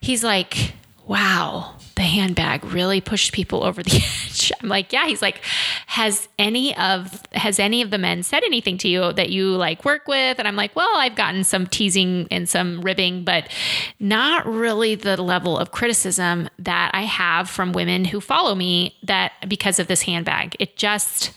he's 0.00 0.24
like, 0.24 0.74
wow 1.06 1.74
the 2.00 2.06
handbag 2.06 2.64
really 2.64 3.02
pushed 3.02 3.30
people 3.34 3.62
over 3.62 3.82
the 3.82 3.90
edge. 3.96 4.50
I'm 4.62 4.70
like, 4.70 4.90
yeah. 4.90 5.06
He's 5.06 5.20
like, 5.20 5.42
has 5.84 6.30
any 6.38 6.74
of 6.78 7.22
has 7.32 7.58
any 7.58 7.82
of 7.82 7.90
the 7.90 7.98
men 7.98 8.22
said 8.22 8.42
anything 8.42 8.78
to 8.78 8.88
you 8.88 9.12
that 9.12 9.28
you 9.28 9.50
like 9.50 9.84
work 9.84 10.08
with? 10.08 10.38
And 10.38 10.48
I'm 10.48 10.56
like, 10.56 10.74
well, 10.74 10.96
I've 10.96 11.14
gotten 11.14 11.44
some 11.44 11.66
teasing 11.66 12.26
and 12.30 12.48
some 12.48 12.80
ribbing, 12.80 13.24
but 13.24 13.50
not 13.98 14.46
really 14.46 14.94
the 14.94 15.20
level 15.20 15.58
of 15.58 15.72
criticism 15.72 16.48
that 16.58 16.90
I 16.94 17.02
have 17.02 17.50
from 17.50 17.74
women 17.74 18.06
who 18.06 18.18
follow 18.22 18.54
me 18.54 18.96
that 19.02 19.32
because 19.46 19.78
of 19.78 19.86
this 19.86 20.00
handbag. 20.02 20.56
It 20.58 20.78
just 20.78 21.32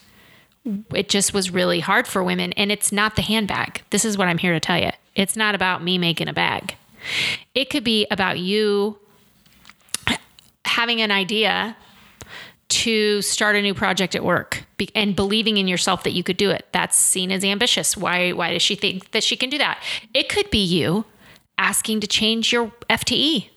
it 0.96 1.10
just 1.10 1.34
was 1.34 1.52
really 1.52 1.82
hard 1.82 2.08
for 2.08 2.24
women 2.24 2.54
and 2.54 2.72
it's 2.72 2.94
not 2.94 3.18
the 3.18 3.22
handbag. 3.22 3.82
This 3.90 4.06
is 4.06 4.18
what 4.18 4.30
I'm 4.30 4.38
here 4.38 4.54
to 4.54 4.62
tell 4.62 4.80
you. 4.80 4.92
It's 5.14 5.36
not 5.36 5.56
about 5.56 5.84
me 5.84 5.98
making 5.98 6.30
a 6.30 6.34
bag. 6.34 6.78
It 7.54 7.70
could 7.70 7.84
be 7.84 8.08
about 8.10 8.40
you 8.40 8.98
having 10.74 11.02
an 11.02 11.12
idea 11.12 11.76
to 12.70 13.22
start 13.22 13.56
a 13.56 13.62
new 13.62 13.74
project 13.74 14.16
at 14.16 14.24
work 14.24 14.64
and 14.96 15.16
believing 15.16 15.58
in 15.58 15.68
yourself 15.68 16.04
that 16.04 16.12
you 16.12 16.24
could 16.24 16.38
do 16.38 16.50
it. 16.50 16.66
That's 16.72 16.98
seen 16.98 17.32
as 17.32 17.44
ambitious. 17.44 17.96
Why 17.96 18.32
why 18.32 18.52
does 18.54 18.62
she 18.62 18.76
think 18.76 19.12
that 19.12 19.24
she 19.24 19.36
can 19.38 19.50
do 19.50 19.60
that? 19.60 19.82
It 20.14 20.30
could 20.30 20.50
be 20.50 20.64
you 20.64 21.06
asking 21.58 22.00
to 22.00 22.08
change 22.08 22.52
your 22.52 22.72
FTE 22.90 23.50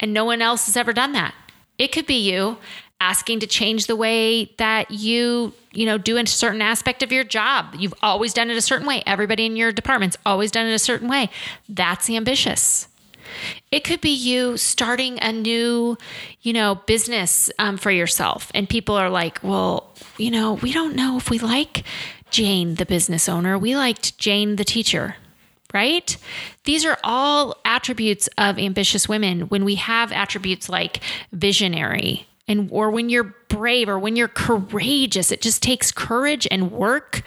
and 0.00 0.12
no 0.12 0.24
one 0.24 0.42
else 0.42 0.66
has 0.66 0.76
ever 0.76 0.92
done 0.92 1.12
that. 1.12 1.34
It 1.78 1.92
could 1.92 2.06
be 2.06 2.18
you 2.30 2.58
asking 3.00 3.38
to 3.40 3.46
change 3.46 3.86
the 3.86 3.94
way 3.94 4.46
that 4.58 4.90
you, 4.90 5.52
you 5.72 5.86
know, 5.86 5.96
do 5.96 6.16
a 6.16 6.26
certain 6.26 6.60
aspect 6.60 7.04
of 7.04 7.12
your 7.12 7.22
job. 7.22 7.76
You've 7.78 7.94
always 8.02 8.34
done 8.34 8.50
it 8.50 8.56
a 8.56 8.60
certain 8.60 8.88
way. 8.88 9.04
Everybody 9.06 9.46
in 9.46 9.54
your 9.54 9.70
department's 9.70 10.16
always 10.26 10.50
done 10.50 10.66
it 10.66 10.74
a 10.74 10.80
certain 10.80 11.08
way. 11.08 11.30
That's 11.68 12.10
ambitious. 12.10 12.87
It 13.70 13.84
could 13.84 14.00
be 14.00 14.10
you 14.10 14.56
starting 14.56 15.18
a 15.20 15.32
new, 15.32 15.96
you 16.42 16.52
know, 16.52 16.76
business 16.86 17.50
um, 17.58 17.76
for 17.76 17.90
yourself. 17.90 18.50
And 18.54 18.68
people 18.68 18.94
are 18.94 19.10
like, 19.10 19.40
well, 19.42 19.92
you 20.16 20.30
know, 20.30 20.54
we 20.54 20.72
don't 20.72 20.96
know 20.96 21.16
if 21.16 21.30
we 21.30 21.38
like 21.38 21.84
Jane, 22.30 22.74
the 22.74 22.86
business 22.86 23.28
owner. 23.28 23.58
We 23.58 23.76
liked 23.76 24.18
Jane, 24.18 24.56
the 24.56 24.64
teacher, 24.64 25.16
right? 25.72 26.16
These 26.64 26.84
are 26.84 26.98
all 27.04 27.56
attributes 27.64 28.28
of 28.38 28.58
ambitious 28.58 29.08
women. 29.08 29.42
When 29.42 29.64
we 29.64 29.76
have 29.76 30.12
attributes 30.12 30.68
like 30.68 31.00
visionary, 31.32 32.26
and 32.46 32.68
or 32.72 32.90
when 32.90 33.10
you're 33.10 33.34
brave 33.48 33.88
or 33.88 33.98
when 33.98 34.16
you're 34.16 34.28
courageous, 34.28 35.30
it 35.30 35.42
just 35.42 35.62
takes 35.62 35.92
courage 35.92 36.48
and 36.50 36.72
work. 36.72 37.22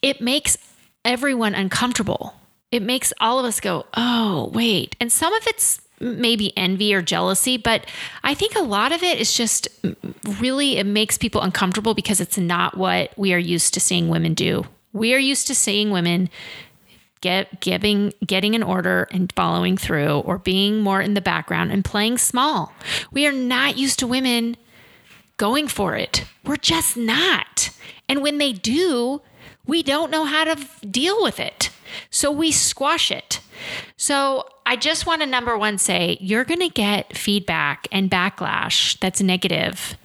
It 0.00 0.20
makes 0.20 0.56
everyone 1.04 1.54
uncomfortable 1.54 2.34
it 2.70 2.82
makes 2.82 3.12
all 3.20 3.38
of 3.38 3.44
us 3.44 3.60
go, 3.60 3.86
oh, 3.94 4.50
wait. 4.52 4.96
And 5.00 5.10
some 5.10 5.32
of 5.32 5.46
it's 5.46 5.80
maybe 6.00 6.56
envy 6.56 6.94
or 6.94 7.02
jealousy, 7.02 7.56
but 7.56 7.86
I 8.22 8.34
think 8.34 8.54
a 8.54 8.62
lot 8.62 8.92
of 8.92 9.02
it 9.02 9.18
is 9.18 9.32
just 9.32 9.68
mm, 9.82 10.40
really, 10.40 10.76
it 10.76 10.86
makes 10.86 11.18
people 11.18 11.40
uncomfortable 11.40 11.94
because 11.94 12.20
it's 12.20 12.38
not 12.38 12.76
what 12.76 13.12
we 13.16 13.32
are 13.32 13.38
used 13.38 13.74
to 13.74 13.80
seeing 13.80 14.08
women 14.08 14.34
do. 14.34 14.64
We 14.92 15.14
are 15.14 15.18
used 15.18 15.46
to 15.48 15.54
seeing 15.54 15.90
women 15.90 16.30
get 17.20 17.60
giving 17.60 18.12
getting 18.24 18.54
an 18.54 18.62
order 18.62 19.08
and 19.10 19.32
following 19.34 19.76
through 19.76 20.20
or 20.20 20.38
being 20.38 20.80
more 20.80 21.00
in 21.00 21.14
the 21.14 21.20
background 21.20 21.72
and 21.72 21.84
playing 21.84 22.18
small. 22.18 22.72
We 23.10 23.26
are 23.26 23.32
not 23.32 23.76
used 23.76 23.98
to 24.00 24.06
women 24.06 24.56
going 25.36 25.68
for 25.68 25.96
it. 25.96 26.24
We're 26.44 26.56
just 26.56 26.96
not. 26.96 27.70
And 28.08 28.22
when 28.22 28.38
they 28.38 28.52
do, 28.52 29.20
we 29.66 29.82
don't 29.82 30.10
know 30.10 30.24
how 30.24 30.44
to 30.44 30.56
deal 30.86 31.22
with 31.22 31.40
it. 31.40 31.67
So 32.10 32.30
we 32.30 32.52
squash 32.52 33.10
it. 33.10 33.40
So 33.96 34.48
I 34.66 34.76
just 34.76 35.06
want 35.06 35.22
to 35.22 35.26
number 35.26 35.56
one 35.56 35.78
say 35.78 36.18
you're 36.20 36.44
going 36.44 36.60
to 36.60 36.68
get 36.68 37.16
feedback 37.16 37.88
and 37.90 38.10
backlash 38.10 38.98
that's 39.00 39.20
negative 39.20 39.96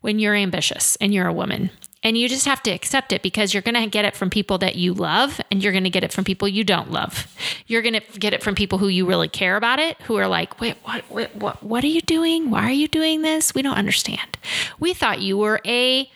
when 0.00 0.18
you're 0.18 0.34
ambitious 0.34 0.96
and 0.96 1.12
you're 1.14 1.26
a 1.26 1.32
woman. 1.32 1.70
And 2.02 2.16
you 2.16 2.30
just 2.30 2.46
have 2.46 2.62
to 2.62 2.70
accept 2.70 3.12
it 3.12 3.22
because 3.22 3.52
you're 3.52 3.62
going 3.62 3.74
to 3.74 3.86
get 3.86 4.06
it 4.06 4.16
from 4.16 4.30
people 4.30 4.56
that 4.58 4.74
you 4.74 4.94
love 4.94 5.38
and 5.50 5.62
you're 5.62 5.72
going 5.72 5.84
to 5.84 5.90
get 5.90 6.02
it 6.02 6.12
from 6.12 6.24
people 6.24 6.48
you 6.48 6.64
don't 6.64 6.90
love. 6.90 7.26
You're 7.66 7.82
going 7.82 8.00
to 8.00 8.18
get 8.18 8.32
it 8.32 8.42
from 8.42 8.54
people 8.54 8.78
who 8.78 8.88
you 8.88 9.04
really 9.04 9.28
care 9.28 9.56
about 9.56 9.78
it, 9.78 10.00
who 10.02 10.16
are 10.16 10.26
like, 10.26 10.60
wait, 10.60 10.76
what, 10.82 11.04
what, 11.10 11.36
what, 11.36 11.62
what 11.62 11.84
are 11.84 11.88
you 11.88 12.00
doing? 12.00 12.50
Why 12.50 12.62
are 12.62 12.72
you 12.72 12.88
doing 12.88 13.20
this? 13.20 13.54
We 13.54 13.60
don't 13.60 13.76
understand. 13.76 14.38
We 14.78 14.94
thought 14.94 15.20
you 15.20 15.36
were 15.36 15.60
a 15.66 16.10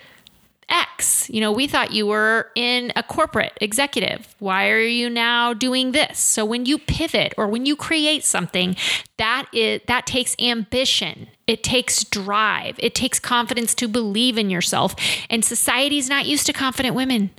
X. 0.68 1.28
You 1.30 1.40
know, 1.40 1.52
we 1.52 1.66
thought 1.66 1.92
you 1.92 2.06
were 2.06 2.50
in 2.54 2.92
a 2.96 3.02
corporate 3.02 3.52
executive. 3.60 4.34
Why 4.38 4.68
are 4.70 4.80
you 4.80 5.10
now 5.10 5.52
doing 5.52 5.92
this? 5.92 6.18
So 6.18 6.44
when 6.44 6.66
you 6.66 6.78
pivot 6.78 7.34
or 7.36 7.48
when 7.48 7.66
you 7.66 7.76
create 7.76 8.24
something, 8.24 8.76
that 9.18 9.46
is 9.52 9.80
that 9.86 10.06
takes 10.06 10.34
ambition. 10.38 11.28
It 11.46 11.62
takes 11.62 12.04
drive. 12.04 12.76
It 12.78 12.94
takes 12.94 13.20
confidence 13.20 13.74
to 13.76 13.88
believe 13.88 14.38
in 14.38 14.50
yourself. 14.50 14.94
And 15.28 15.44
society's 15.44 16.08
not 16.08 16.26
used 16.26 16.46
to 16.46 16.52
confident 16.52 16.94
women. 16.94 17.30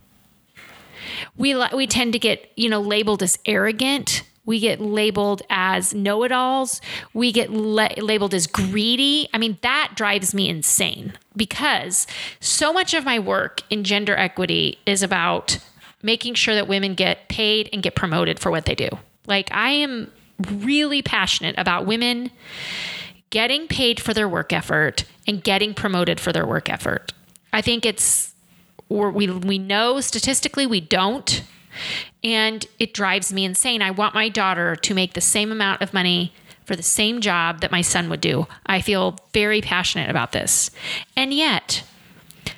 We 1.37 1.55
we 1.73 1.87
tend 1.87 2.13
to 2.13 2.19
get, 2.19 2.51
you 2.55 2.69
know, 2.69 2.81
labeled 2.81 3.23
as 3.23 3.39
arrogant 3.45 4.23
We 4.45 4.59
get 4.59 4.79
labeled 4.79 5.41
as 5.49 5.93
know 5.93 6.23
it 6.23 6.31
alls. 6.31 6.81
We 7.13 7.31
get 7.31 7.51
la- 7.51 7.89
labeled 7.97 8.33
as 8.33 8.47
greedy. 8.47 9.27
I 9.33 9.37
mean, 9.37 9.57
that 9.61 9.93
drives 9.95 10.33
me 10.33 10.49
insane 10.49 11.13
because 11.35 12.07
so 12.39 12.71
much 12.71 12.93
of 12.93 13.05
my 13.05 13.19
work 13.19 13.61
in 13.69 13.83
gender 13.83 14.15
equity 14.15 14.77
is 14.85 15.01
about 15.01 15.57
making 16.03 16.35
sure 16.35 16.53
that 16.53 16.67
women 16.67 16.93
get 16.93 17.27
paid 17.29 17.69
and 17.73 17.81
get 17.81 17.95
promoted 17.95 18.39
for 18.39 18.51
what 18.51 18.65
they 18.65 18.75
do. 18.75 18.89
Like, 19.25 19.51
I 19.51 19.71
am 19.71 20.11
really 20.39 21.01
passionate 21.01 21.55
about 21.57 21.85
women 21.85 22.29
getting 23.31 23.67
paid 23.67 23.99
for 23.99 24.13
their 24.13 24.29
work 24.29 24.53
effort 24.53 25.05
and 25.27 25.43
getting 25.43 25.73
promoted 25.73 26.19
for 26.19 26.31
their 26.31 26.45
work 26.45 26.69
effort. 26.69 27.11
I 27.51 27.61
think 27.61 27.85
it's, 27.85 28.33
or 28.89 29.09
we, 29.09 29.29
we 29.29 29.57
know 29.57 29.99
statistically 30.01 30.67
we 30.67 30.81
don't. 30.81 31.41
And 32.23 32.65
it 32.79 32.93
drives 32.93 33.31
me 33.31 33.45
insane. 33.45 33.81
I 33.81 33.91
want 33.91 34.15
my 34.15 34.29
daughter 34.29 34.75
to 34.75 34.93
make 34.93 35.13
the 35.13 35.21
same 35.21 35.51
amount 35.51 35.81
of 35.81 35.93
money 35.93 36.33
for 36.65 36.75
the 36.75 36.83
same 36.83 37.21
job 37.21 37.61
that 37.61 37.71
my 37.71 37.81
son 37.81 38.09
would 38.09 38.21
do. 38.21 38.47
I 38.65 38.81
feel 38.81 39.17
very 39.33 39.61
passionate 39.61 40.09
about 40.09 40.31
this. 40.31 40.71
And 41.15 41.33
yet, 41.33 41.83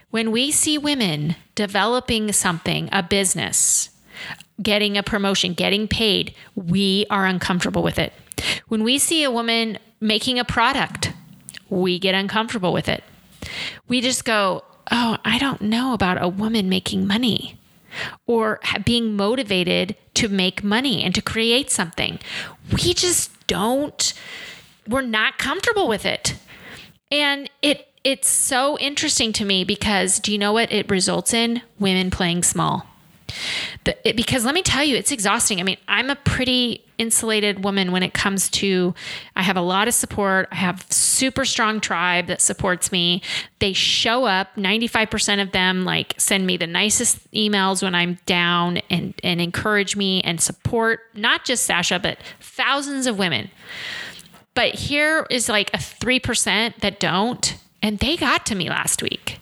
when 0.10 0.32
we 0.32 0.52
see 0.52 0.78
women 0.78 1.36
developing 1.56 2.32
something, 2.32 2.90
a 2.92 3.04
business, 3.04 3.90
getting 4.62 4.98
a 4.98 5.04
promotion, 5.04 5.54
getting 5.54 5.88
paid, 5.88 6.34
we 6.56 7.06
are 7.10 7.26
uncomfortable 7.26 7.84
with 7.84 8.00
it. 8.00 8.14
When 8.68 8.84
we 8.84 8.98
see 8.98 9.24
a 9.24 9.32
woman 9.32 9.78
making 10.00 10.40
a 10.40 10.46
product, 10.46 11.12
we 11.70 12.00
get 12.00 12.16
uncomfortable 12.16 12.72
with 12.72 12.88
it. 12.88 13.04
We 13.88 14.02
just 14.02 14.26
go, 14.26 14.64
Oh, 14.90 15.18
I 15.26 15.38
don't 15.38 15.62
know 15.62 15.94
about 15.94 16.22
a 16.22 16.30
woman 16.30 16.70
making 16.70 17.06
money 17.06 17.58
or 18.26 18.60
being 18.86 19.16
motivated 19.16 19.96
to 20.16 20.30
make 20.30 20.64
money 20.64 21.04
and 21.04 21.14
to 21.16 21.22
create 21.22 21.72
something. 21.72 22.20
We 22.72 22.94
just 22.94 23.48
don't, 23.48 24.14
we're 24.88 25.02
not 25.02 25.38
comfortable 25.38 25.88
with 25.88 26.06
it. 26.06 26.36
And 27.12 27.50
it, 27.62 27.88
it's 28.04 28.30
so 28.30 28.78
interesting 28.80 29.34
to 29.34 29.46
me 29.46 29.64
because 29.64 30.20
do 30.20 30.32
you 30.32 30.38
know 30.38 30.54
what 30.54 30.72
it 30.72 30.90
results 30.90 31.34
in? 31.34 31.62
Women 31.80 32.12
playing 32.12 32.44
small. 32.44 32.86
It, 33.86 34.16
because 34.16 34.46
let 34.46 34.54
me 34.54 34.62
tell 34.62 34.84
you, 34.84 34.96
it's 34.96 35.12
exhausting. 35.12 35.60
I 35.60 35.64
mean, 35.64 35.78
I'm 35.88 36.10
a 36.10 36.16
pretty 36.16 36.84
insulated 36.98 37.64
woman 37.64 37.92
when 37.92 38.04
it 38.04 38.14
comes 38.14 38.50
to 38.50 38.94
I 39.36 39.44
have 39.44 39.58
a 39.58 39.62
lot 39.62 39.88
of 39.88 39.94
support. 39.94 40.48
I 40.52 40.56
have 40.56 40.86
super 40.90 41.46
strong 41.46 41.80
tribe 41.80 42.28
that 42.28 42.42
supports 42.42 42.92
me. 42.92 43.22
They 43.60 43.74
show 43.74 44.26
up, 44.26 44.56
95% 44.56 45.42
of 45.42 45.52
them 45.52 45.86
like 45.86 46.16
send 46.18 46.46
me 46.48 46.58
the 46.58 46.68
nicest 46.68 47.30
emails 47.32 47.84
when 47.84 47.96
I'm 47.96 48.18
down 48.26 48.78
and 48.90 49.14
and 49.24 49.40
encourage 49.40 49.96
me 49.96 50.22
and 50.22 50.42
support 50.42 51.02
not 51.14 51.46
just 51.46 51.66
Sasha, 51.66 52.00
but 52.00 52.18
thousands 52.40 53.08
of 53.08 53.18
women. 53.18 53.50
But 54.54 54.74
here 54.74 55.28
is 55.30 55.50
like 55.50 55.72
a 55.74 55.78
3% 55.78 56.78
that 56.78 57.00
don't 57.00 57.58
and 57.82 58.00
they 58.00 58.18
got 58.18 58.46
to 58.48 58.56
me 58.56 58.70
last 58.70 59.04
week 59.04 59.37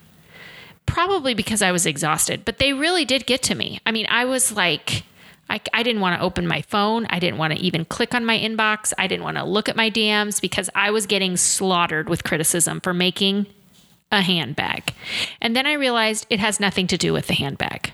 probably 0.95 1.34
because 1.34 1.62
I 1.62 1.73
was 1.73 1.86
exhausted, 1.86 2.45
but 2.45 2.58
they 2.58 2.71
really 2.71 3.03
did 3.03 3.25
get 3.25 3.43
to 3.43 3.53
me. 3.53 3.81
I 3.86 3.91
mean, 3.91 4.05
I 4.10 4.23
was 4.23 4.53
like, 4.53 5.03
I, 5.49 5.60
I 5.73 5.84
didn't 5.84 5.99
want 5.99 6.17
to 6.17 6.25
open 6.25 6.47
my 6.47 6.62
phone. 6.62 7.05
I 7.10 7.19
didn't 7.19 7.38
want 7.38 7.51
to 7.51 7.60
even 7.60 7.84
click 7.84 8.15
on 8.15 8.23
my 8.23 8.38
inbox. 8.38 8.93
I 8.97 9.05
didn't 9.08 9.25
want 9.25 9.36
to 9.36 9.43
look 9.43 9.67
at 9.67 9.75
my 9.75 9.91
DMs 9.91 10.39
because 10.39 10.69
I 10.73 10.91
was 10.91 11.05
getting 11.05 11.36
slaughtered 11.36 12.08
with 12.08 12.23
criticism 12.23 12.79
for 12.79 12.93
making 12.93 13.45
a 14.10 14.21
handbag. 14.21 14.93
And 15.41 15.53
then 15.53 15.67
I 15.67 15.73
realized 15.73 16.27
it 16.29 16.39
has 16.39 16.62
nothing 16.62 16.88
to 16.88 16.97
do 16.97 17.12
with 17.12 17.27
the 17.27 17.34
handbag. 17.34 17.91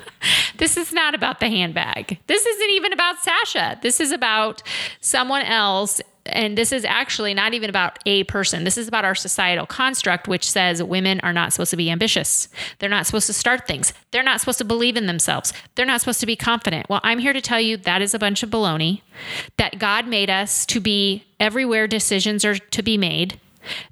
this 0.58 0.76
is 0.76 0.92
not 0.92 1.14
about 1.14 1.40
the 1.40 1.48
handbag. 1.48 2.18
This 2.26 2.44
isn't 2.44 2.70
even 2.70 2.92
about 2.92 3.16
Sasha. 3.16 3.78
This 3.80 3.98
is 3.98 4.12
about 4.12 4.62
someone 5.00 5.40
else 5.40 6.02
and 6.28 6.56
this 6.56 6.72
is 6.72 6.84
actually 6.84 7.34
not 7.34 7.54
even 7.54 7.70
about 7.70 7.98
a 8.06 8.24
person. 8.24 8.64
This 8.64 8.78
is 8.78 8.88
about 8.88 9.04
our 9.04 9.14
societal 9.14 9.66
construct, 9.66 10.28
which 10.28 10.48
says 10.48 10.82
women 10.82 11.20
are 11.20 11.32
not 11.32 11.52
supposed 11.52 11.70
to 11.70 11.76
be 11.76 11.90
ambitious. 11.90 12.48
They're 12.78 12.90
not 12.90 13.06
supposed 13.06 13.26
to 13.28 13.32
start 13.32 13.66
things. 13.66 13.92
They're 14.10 14.22
not 14.22 14.40
supposed 14.40 14.58
to 14.58 14.64
believe 14.64 14.96
in 14.96 15.06
themselves. 15.06 15.52
They're 15.74 15.86
not 15.86 16.00
supposed 16.00 16.20
to 16.20 16.26
be 16.26 16.36
confident. 16.36 16.88
Well, 16.88 17.00
I'm 17.02 17.18
here 17.18 17.32
to 17.32 17.40
tell 17.40 17.60
you 17.60 17.76
that 17.78 18.02
is 18.02 18.14
a 18.14 18.18
bunch 18.18 18.42
of 18.42 18.50
baloney, 18.50 19.02
that 19.56 19.78
God 19.78 20.06
made 20.06 20.30
us 20.30 20.66
to 20.66 20.80
be 20.80 21.24
everywhere 21.38 21.86
decisions 21.86 22.44
are 22.44 22.56
to 22.56 22.82
be 22.82 22.96
made 22.96 23.40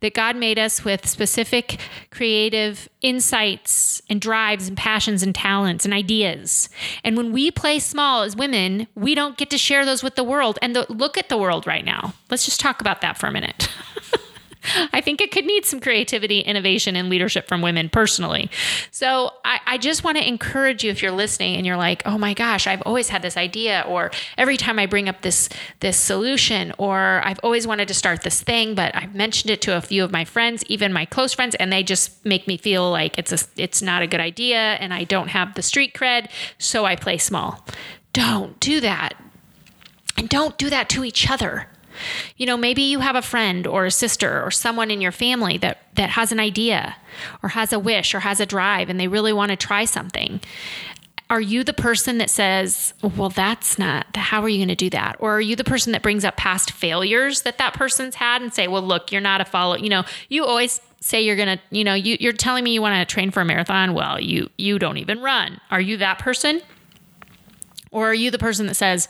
that 0.01 0.15
God 0.15 0.37
made 0.37 0.59
us 0.59 0.85
with 0.85 1.07
specific 1.07 1.79
creative 2.11 2.89
insights 3.01 4.03
and 4.09 4.21
drives 4.21 4.69
and 4.69 4.77
passions 4.77 5.23
and 5.23 5.35
talents 5.35 5.85
and 5.85 5.93
ideas. 5.93 6.69
And 7.03 7.17
when 7.17 7.33
we 7.33 7.51
play 7.51 7.79
small 7.79 8.23
as 8.23 8.37
women, 8.37 8.87
we 8.95 9.15
don't 9.15 9.37
get 9.37 9.51
to 9.51 9.59
share 9.59 9.85
those 9.85 10.03
with 10.03 10.15
the 10.15 10.25
world. 10.25 10.59
And 10.63 10.75
the, 10.75 10.87
look 10.89 11.19
at 11.19 11.29
the 11.29 11.37
world 11.37 11.67
right 11.67 11.85
now. 11.85 12.15
Let's 12.31 12.45
just 12.45 12.61
talk 12.61 12.81
about 12.81 13.01
that 13.01 13.19
for 13.19 13.27
a 13.27 13.33
minute. 13.33 13.69
I 14.93 15.01
think 15.01 15.21
it 15.21 15.31
could 15.31 15.45
need 15.45 15.65
some 15.65 15.81
creativity, 15.81 16.41
innovation, 16.41 16.97
and 16.97 17.09
leadership 17.09 17.49
from 17.49 17.63
women 17.63 17.89
personally. 17.89 18.51
So 18.91 19.33
I, 19.45 19.61
I 19.67 19.79
just 19.79 20.05
want 20.05 20.19
to 20.19 20.27
encourage 20.27 20.85
you 20.85 20.91
if 20.91 21.03
you're 21.03 21.13
listening 21.13 21.57
and 21.57 21.67
you're 21.67 21.77
like, 21.77 22.03
oh 22.07 22.19
my 22.19 22.35
gosh, 22.35 22.67
I've 22.67 22.83
always 22.83 23.09
had 23.09 23.23
this 23.23 23.37
idea, 23.37 23.85
or 23.87 24.11
every 24.39 24.57
time 24.57 24.79
I 24.79 24.87
bring 24.87 25.09
up 25.09 25.23
this 25.23 25.49
this 25.81 25.97
solution, 25.97 26.73
or 26.79 27.23
I've 27.25 27.41
always 27.43 27.67
wanted 27.67 27.89
to 27.89 27.95
start 27.95 28.23
this 28.23 28.43
thing, 28.43 28.75
but 28.75 28.95
I've 28.95 29.15
mentioned 29.15 29.51
it 29.51 29.61
to 29.63 29.77
a 29.77 29.81
few 29.81 30.05
of 30.05 30.13
my 30.13 30.25
friends, 30.25 30.65
even 30.67 30.93
my 30.93 31.05
close 31.05 31.35
friends, 31.35 31.55
and 31.57 31.73
they 31.73 31.83
just 31.83 32.25
make 32.25 32.47
me 32.47 32.57
feel 32.57 32.91
like 32.91 33.19
it's 33.19 33.33
a 33.33 33.39
it's 33.57 33.83
not 33.83 34.03
a 34.03 34.07
good 34.07 34.21
idea 34.21 34.57
and 34.57 34.93
I 34.95 35.05
don't 35.05 35.29
have 35.29 35.55
the 35.55 35.63
street 35.63 35.95
cred, 35.95 36.31
so 36.59 36.85
I 36.85 36.97
play 36.97 37.19
small. 37.19 37.65
Don't 38.13 38.59
do 38.61 38.81
that. 38.81 39.15
And 40.17 40.29
don't 40.29 40.57
do 40.57 40.71
that 40.71 40.89
to 40.91 41.05
each 41.05 41.29
other. 41.29 41.67
You 42.37 42.47
know, 42.47 42.57
maybe 42.57 42.83
you 42.83 43.01
have 43.01 43.17
a 43.17 43.23
friend 43.23 43.67
or 43.67 43.85
a 43.85 43.91
sister 43.91 44.43
or 44.43 44.51
someone 44.51 44.91
in 44.91 45.01
your 45.01 45.13
family 45.13 45.59
that 45.59 45.79
that 45.95 46.11
has 46.11 46.33
an 46.33 46.41
idea 46.41 46.97
or 47.43 47.51
has 47.51 47.73
a 47.73 47.79
wish 47.79 48.15
or 48.15 48.21
has 48.21 48.41
a 48.41 48.47
drive 48.47 48.89
and 48.91 48.99
they 48.99 49.09
really 49.09 49.33
want 49.33 49.51
to 49.51 49.57
try 49.57 49.85
something. 49.85 50.41
Are 51.31 51.41
you 51.41 51.65
the 51.65 51.73
person 51.73 52.19
that 52.19 52.29
says, 52.29 52.93
"Well, 53.03 53.31
that's 53.31 53.79
not 53.79 54.15
how 54.15 54.43
are 54.43 54.49
you 54.49 54.59
going 54.59 54.69
to 54.69 54.75
do 54.75 54.91
that?" 54.91 55.17
Or 55.21 55.37
are 55.37 55.41
you 55.41 55.57
the 55.57 55.65
person 55.65 55.93
that 55.93 56.03
brings 56.03 56.25
up 56.25 56.37
past 56.37 56.71
failures 56.71 57.43
that 57.43 57.59
that 57.59 57.73
person's 57.73 58.17
had 58.17 58.43
and 58.43 58.53
say, 58.53 58.69
"Well, 58.69 58.83
look, 58.83 59.11
you're 59.11 59.23
not 59.23 59.41
a 59.41 59.45
follow, 59.45 59.77
you 59.77 59.89
know, 59.89 60.05
you 60.29 60.45
always 60.45 60.81
say 61.01 61.23
you're 61.23 61.37
going 61.37 61.59
to, 61.59 61.61
you 61.71 61.83
know, 61.85 61.95
you 61.95 62.17
you're 62.21 62.33
telling 62.33 62.63
me 62.65 62.73
you 62.73 62.83
want 62.83 63.09
to 63.09 63.13
train 63.13 63.31
for 63.31 63.41
a 63.41 63.45
marathon, 63.45 63.95
well, 63.95 64.21
you 64.21 64.51
you 64.59 64.79
don't 64.79 64.99
even 64.99 65.21
run." 65.21 65.61
Are 65.71 65.81
you 65.81 65.97
that 65.97 66.19
person? 66.19 66.61
Or 67.91 68.11
are 68.11 68.15
you 68.15 68.31
the 68.33 68.39
person 68.41 68.67
that 68.67 68.75
says, 68.75 69.09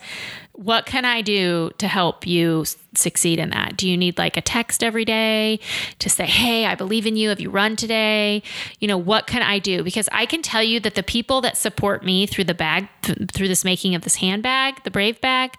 what 0.54 0.86
can 0.86 1.04
I 1.04 1.20
do 1.20 1.70
to 1.78 1.88
help 1.88 2.26
you 2.26 2.64
succeed 2.94 3.40
in 3.40 3.50
that? 3.50 3.76
Do 3.76 3.88
you 3.88 3.96
need 3.96 4.18
like 4.18 4.36
a 4.36 4.40
text 4.40 4.84
every 4.84 5.04
day 5.04 5.58
to 5.98 6.08
say, 6.08 6.26
hey, 6.26 6.64
I 6.64 6.76
believe 6.76 7.06
in 7.06 7.16
you. 7.16 7.28
Have 7.30 7.40
you 7.40 7.50
run 7.50 7.74
today? 7.74 8.42
You 8.78 8.86
know, 8.86 8.96
what 8.96 9.26
can 9.26 9.42
I 9.42 9.58
do? 9.58 9.82
Because 9.82 10.08
I 10.12 10.26
can 10.26 10.42
tell 10.42 10.62
you 10.62 10.78
that 10.80 10.94
the 10.94 11.02
people 11.02 11.40
that 11.40 11.56
support 11.56 12.04
me 12.04 12.26
through 12.26 12.44
the 12.44 12.54
bag, 12.54 12.88
through 13.02 13.48
this 13.48 13.64
making 13.64 13.96
of 13.96 14.02
this 14.02 14.16
handbag, 14.16 14.84
the 14.84 14.90
Brave 14.92 15.20
bag, 15.20 15.54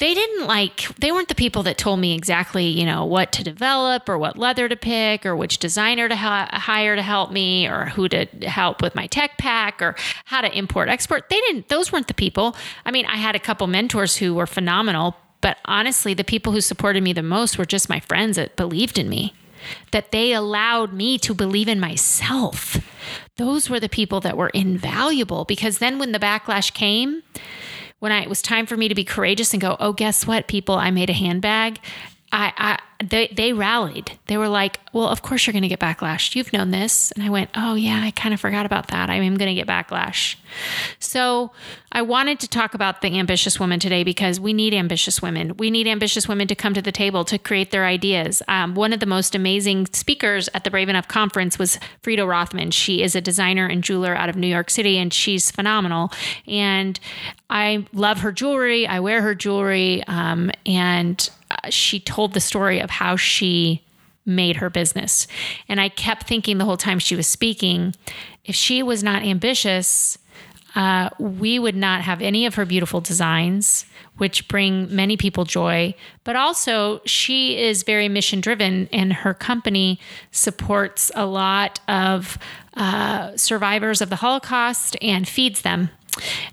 they 0.00 0.14
didn't 0.14 0.46
like 0.46 0.88
they 0.96 1.12
weren't 1.12 1.28
the 1.28 1.34
people 1.34 1.62
that 1.62 1.78
told 1.78 2.00
me 2.00 2.14
exactly 2.14 2.66
you 2.66 2.84
know 2.84 3.04
what 3.04 3.30
to 3.32 3.44
develop 3.44 4.08
or 4.08 4.18
what 4.18 4.36
leather 4.36 4.68
to 4.68 4.74
pick 4.74 5.24
or 5.24 5.36
which 5.36 5.58
designer 5.58 6.08
to 6.08 6.16
ha- 6.16 6.48
hire 6.52 6.96
to 6.96 7.02
help 7.02 7.30
me 7.30 7.68
or 7.68 7.84
who 7.90 8.08
to 8.08 8.24
help 8.42 8.82
with 8.82 8.94
my 8.94 9.06
tech 9.06 9.38
pack 9.38 9.80
or 9.80 9.94
how 10.24 10.40
to 10.40 10.58
import 10.58 10.88
export. 10.88 11.28
They 11.28 11.40
didn't 11.40 11.68
those 11.68 11.92
weren't 11.92 12.08
the 12.08 12.14
people. 12.14 12.56
I 12.84 12.90
mean 12.90 13.06
i 13.06 13.16
had 13.16 13.36
a 13.36 13.38
couple 13.38 13.66
mentors 13.66 14.16
who 14.16 14.34
were 14.34 14.46
phenomenal 14.46 15.16
but 15.40 15.58
honestly 15.66 16.14
the 16.14 16.24
people 16.24 16.52
who 16.52 16.60
supported 16.60 17.02
me 17.02 17.12
the 17.12 17.22
most 17.22 17.58
were 17.58 17.66
just 17.66 17.88
my 17.88 18.00
friends 18.00 18.36
that 18.36 18.56
believed 18.56 18.98
in 18.98 19.08
me 19.08 19.34
that 19.90 20.10
they 20.10 20.32
allowed 20.32 20.94
me 20.94 21.18
to 21.18 21.34
believe 21.34 21.68
in 21.68 21.78
myself. 21.78 22.78
Those 23.36 23.68
were 23.68 23.78
the 23.78 23.90
people 23.90 24.20
that 24.20 24.36
were 24.36 24.48
invaluable 24.48 25.44
because 25.44 25.78
then 25.78 25.98
when 25.98 26.12
the 26.12 26.18
backlash 26.18 26.72
came 26.72 27.22
when 28.00 28.12
I, 28.12 28.22
it 28.22 28.28
was 28.28 28.42
time 28.42 28.66
for 28.66 28.76
me 28.76 28.88
to 28.88 28.94
be 28.94 29.04
courageous 29.04 29.54
and 29.54 29.60
go, 29.60 29.76
oh, 29.78 29.92
guess 29.92 30.26
what, 30.26 30.48
people, 30.48 30.74
I 30.74 30.90
made 30.90 31.10
a 31.10 31.14
handbag. 31.14 31.78
I, 32.32 32.52
I 32.56 32.78
they 33.02 33.28
they 33.28 33.52
rallied. 33.52 34.18
They 34.26 34.36
were 34.36 34.48
like, 34.48 34.78
"Well, 34.92 35.08
of 35.08 35.22
course 35.22 35.46
you're 35.46 35.52
going 35.52 35.62
to 35.62 35.68
get 35.68 35.80
backlash. 35.80 36.34
You've 36.34 36.52
known 36.52 36.70
this." 36.70 37.10
And 37.12 37.24
I 37.24 37.30
went, 37.30 37.50
"Oh 37.54 37.74
yeah, 37.74 38.02
I 38.04 38.10
kind 38.12 38.34
of 38.34 38.40
forgot 38.40 38.66
about 38.66 38.88
that. 38.88 39.10
I 39.10 39.16
am 39.16 39.36
going 39.36 39.48
to 39.48 39.54
get 39.54 39.66
backlash." 39.66 40.36
So, 40.98 41.50
I 41.92 42.02
wanted 42.02 42.38
to 42.40 42.48
talk 42.48 42.74
about 42.74 43.00
the 43.00 43.18
ambitious 43.18 43.58
woman 43.58 43.80
today 43.80 44.04
because 44.04 44.38
we 44.38 44.52
need 44.52 44.74
ambitious 44.74 45.22
women. 45.22 45.56
We 45.56 45.70
need 45.70 45.88
ambitious 45.88 46.28
women 46.28 46.46
to 46.48 46.54
come 46.54 46.74
to 46.74 46.82
the 46.82 46.92
table 46.92 47.24
to 47.24 47.38
create 47.38 47.70
their 47.70 47.86
ideas. 47.86 48.42
Um, 48.48 48.74
one 48.74 48.92
of 48.92 49.00
the 49.00 49.06
most 49.06 49.34
amazing 49.34 49.86
speakers 49.92 50.48
at 50.54 50.64
the 50.64 50.70
Brave 50.70 50.88
Enough 50.88 51.08
conference 51.08 51.58
was 51.58 51.78
Frida 52.02 52.26
Rothman. 52.26 52.70
She 52.70 53.02
is 53.02 53.16
a 53.16 53.20
designer 53.20 53.66
and 53.66 53.82
jeweler 53.82 54.14
out 54.14 54.28
of 54.28 54.36
New 54.36 54.46
York 54.46 54.70
City, 54.70 54.98
and 54.98 55.12
she's 55.12 55.50
phenomenal. 55.50 56.12
And 56.46 57.00
I 57.48 57.86
love 57.92 58.20
her 58.20 58.30
jewelry. 58.30 58.86
I 58.86 59.00
wear 59.00 59.22
her 59.22 59.34
jewelry, 59.34 60.04
um, 60.06 60.50
and 60.66 61.28
she 61.68 62.00
told 62.00 62.32
the 62.32 62.40
story 62.40 62.80
of 62.80 62.90
how 62.90 63.16
she 63.16 63.84
made 64.26 64.56
her 64.56 64.70
business. 64.70 65.26
And 65.68 65.80
I 65.80 65.88
kept 65.88 66.26
thinking 66.26 66.58
the 66.58 66.64
whole 66.64 66.76
time 66.76 66.98
she 66.98 67.16
was 67.16 67.26
speaking, 67.26 67.94
if 68.44 68.54
she 68.54 68.82
was 68.82 69.02
not 69.02 69.22
ambitious, 69.22 70.18
uh, 70.74 71.10
we 71.18 71.58
would 71.58 71.74
not 71.74 72.02
have 72.02 72.22
any 72.22 72.46
of 72.46 72.54
her 72.54 72.64
beautiful 72.64 73.00
designs, 73.00 73.84
which 74.18 74.46
bring 74.48 74.94
many 74.94 75.16
people 75.16 75.44
joy. 75.44 75.94
But 76.24 76.36
also, 76.36 77.00
she 77.04 77.58
is 77.58 77.82
very 77.82 78.08
mission 78.08 78.40
driven, 78.40 78.88
and 78.92 79.12
her 79.12 79.34
company 79.34 79.98
supports 80.30 81.10
a 81.14 81.26
lot 81.26 81.80
of 81.88 82.38
uh, 82.74 83.36
survivors 83.36 84.00
of 84.00 84.10
the 84.10 84.16
Holocaust 84.16 84.96
and 85.02 85.26
feeds 85.26 85.62
them. 85.62 85.90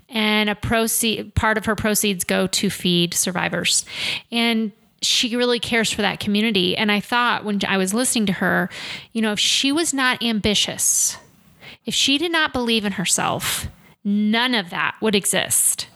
And 0.08 0.48
a 0.48 0.54
proceed 0.54 1.34
part 1.34 1.58
of 1.58 1.66
her 1.66 1.74
proceeds 1.74 2.24
go 2.24 2.46
to 2.46 2.70
feed 2.70 3.14
survivors. 3.14 3.84
And 4.32 4.72
she 5.00 5.36
really 5.36 5.60
cares 5.60 5.92
for 5.92 6.02
that 6.02 6.20
community. 6.20 6.76
And 6.76 6.90
I 6.90 7.00
thought 7.00 7.44
when 7.44 7.60
I 7.66 7.76
was 7.76 7.94
listening 7.94 8.26
to 8.26 8.32
her, 8.34 8.68
you 9.12 9.22
know, 9.22 9.32
if 9.32 9.38
she 9.38 9.70
was 9.72 9.94
not 9.94 10.22
ambitious, 10.22 11.16
if 11.84 11.94
she 11.94 12.18
did 12.18 12.32
not 12.32 12.52
believe 12.52 12.84
in 12.84 12.92
herself, 12.92 13.68
none 14.04 14.54
of 14.54 14.70
that 14.70 14.96
would 15.00 15.14
exist. 15.14 15.88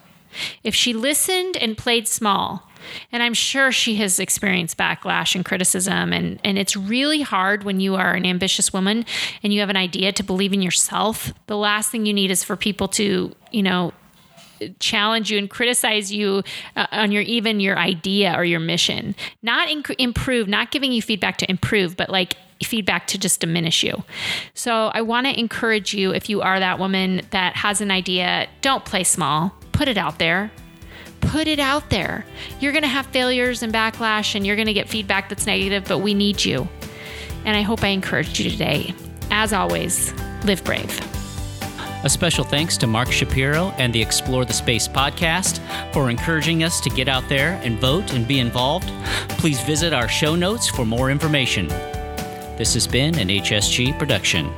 If 0.63 0.75
she 0.75 0.93
listened 0.93 1.57
and 1.57 1.77
played 1.77 2.09
small, 2.09 2.71
and 3.13 3.23
I'm 3.23 3.35
sure 3.35 3.71
she 3.71 3.97
has 3.97 4.19
experienced 4.19 4.77
backlash 4.77 5.35
and 5.35 5.45
criticism, 5.45 6.13
and, 6.13 6.41
and 6.43 6.59
it's 6.59 6.77
really 6.77 7.21
hard 7.23 7.65
when 7.65 7.81
you 7.81 7.95
are 7.95 8.15
an 8.15 8.27
ambitious 8.27 8.73
woman 8.73 9.05
and 9.43 9.53
you 9.53 9.61
have 9.61 9.71
an 9.71 9.77
idea 9.77 10.13
to 10.13 10.23
believe 10.23 10.53
in 10.53 10.63
yourself. 10.63 11.33
The 11.47 11.57
last 11.57 11.91
thing 11.91 12.07
you 12.07 12.15
need 12.15 12.31
is 12.31 12.43
for 12.43 12.57
people 12.57 12.89
to, 12.89 13.35
you 13.51 13.63
know, 13.63 13.93
challenge 14.79 15.31
you 15.31 15.39
and 15.39 15.49
criticize 15.49 16.13
you 16.13 16.43
uh, 16.77 16.87
on 16.93 17.13
your 17.13 17.23
even 17.23 17.61
your 17.61 17.79
idea 17.79 18.35
or 18.37 18.45
your 18.45 18.61
mission. 18.61 19.15
Not 19.43 19.69
inc- 19.69 19.95
improve, 19.99 20.49
not 20.49 20.71
giving 20.71 20.93
you 20.93 21.03
feedback 21.03 21.39
to 21.39 21.51
improve, 21.51 21.97
but 21.97 22.11
like 22.11 22.37
feedback 22.65 23.07
to 23.09 23.19
just 23.19 23.41
diminish 23.41 23.83
you. 23.83 24.05
So 24.55 24.91
I 24.95 25.03
want 25.03 25.27
to 25.27 25.39
encourage 25.39 25.95
you 25.95 26.13
if 26.13 26.29
you 26.29 26.43
are 26.43 26.59
that 26.59 26.79
woman 26.79 27.23
that 27.31 27.57
has 27.57 27.81
an 27.81 27.91
idea, 27.91 28.49
don't 28.61 28.85
play 28.85 29.05
small. 29.05 29.55
Put 29.73 29.89
it 29.89 29.99
out 29.99 30.19
there. 30.19 30.51
Put 31.21 31.47
it 31.47 31.59
out 31.59 31.91
there. 31.91 32.27
You're 32.61 32.73
going 32.73 32.83
to 32.83 32.89
have 32.89 33.07
failures 33.07 33.63
and 33.63 33.73
backlash 33.73 34.35
and 34.35 34.47
you're 34.47 34.57
going 34.57 34.67
to 34.67 34.73
get 34.73 34.89
feedback 34.89 35.29
that's 35.29 35.47
negative, 35.47 35.85
but 35.87 35.99
we 35.99 36.15
need 36.15 36.45
you. 36.45 36.69
And 37.45 37.57
I 37.57 37.63
hope 37.63 37.83
I 37.83 37.89
encouraged 37.89 38.39
you 38.39 38.51
today. 38.51 38.95
As 39.31 39.53
always, 39.53 40.13
live 40.45 40.63
brave. 40.65 41.22
A 42.05 42.09
special 42.09 42.43
thanks 42.43 42.77
to 42.79 42.89
Mark 42.89 43.13
Shapiro 43.13 43.73
and 43.79 43.93
the 43.93 44.03
Explore 44.03 44.45
the 44.45 44.53
Space 44.53 44.89
podcast 44.89 45.61
for 45.93 46.11
encouraging 46.11 46.65
us 46.65 46.81
to 46.81 46.91
get 46.91 47.07
out 47.07 47.29
there 47.29 47.61
and 47.63 47.79
vote 47.79 48.13
and 48.13 48.27
be 48.27 48.41
involved. 48.41 48.89
Please 49.39 49.63
visit 49.63 49.93
our 49.93 50.09
show 50.09 50.35
notes 50.35 50.69
for 50.69 50.85
more 50.85 51.13
information. 51.13 51.69
This 52.59 52.75
has 52.75 52.89
been 52.89 53.17
an 53.21 53.29
HSG 53.29 53.97
production. 54.01 54.53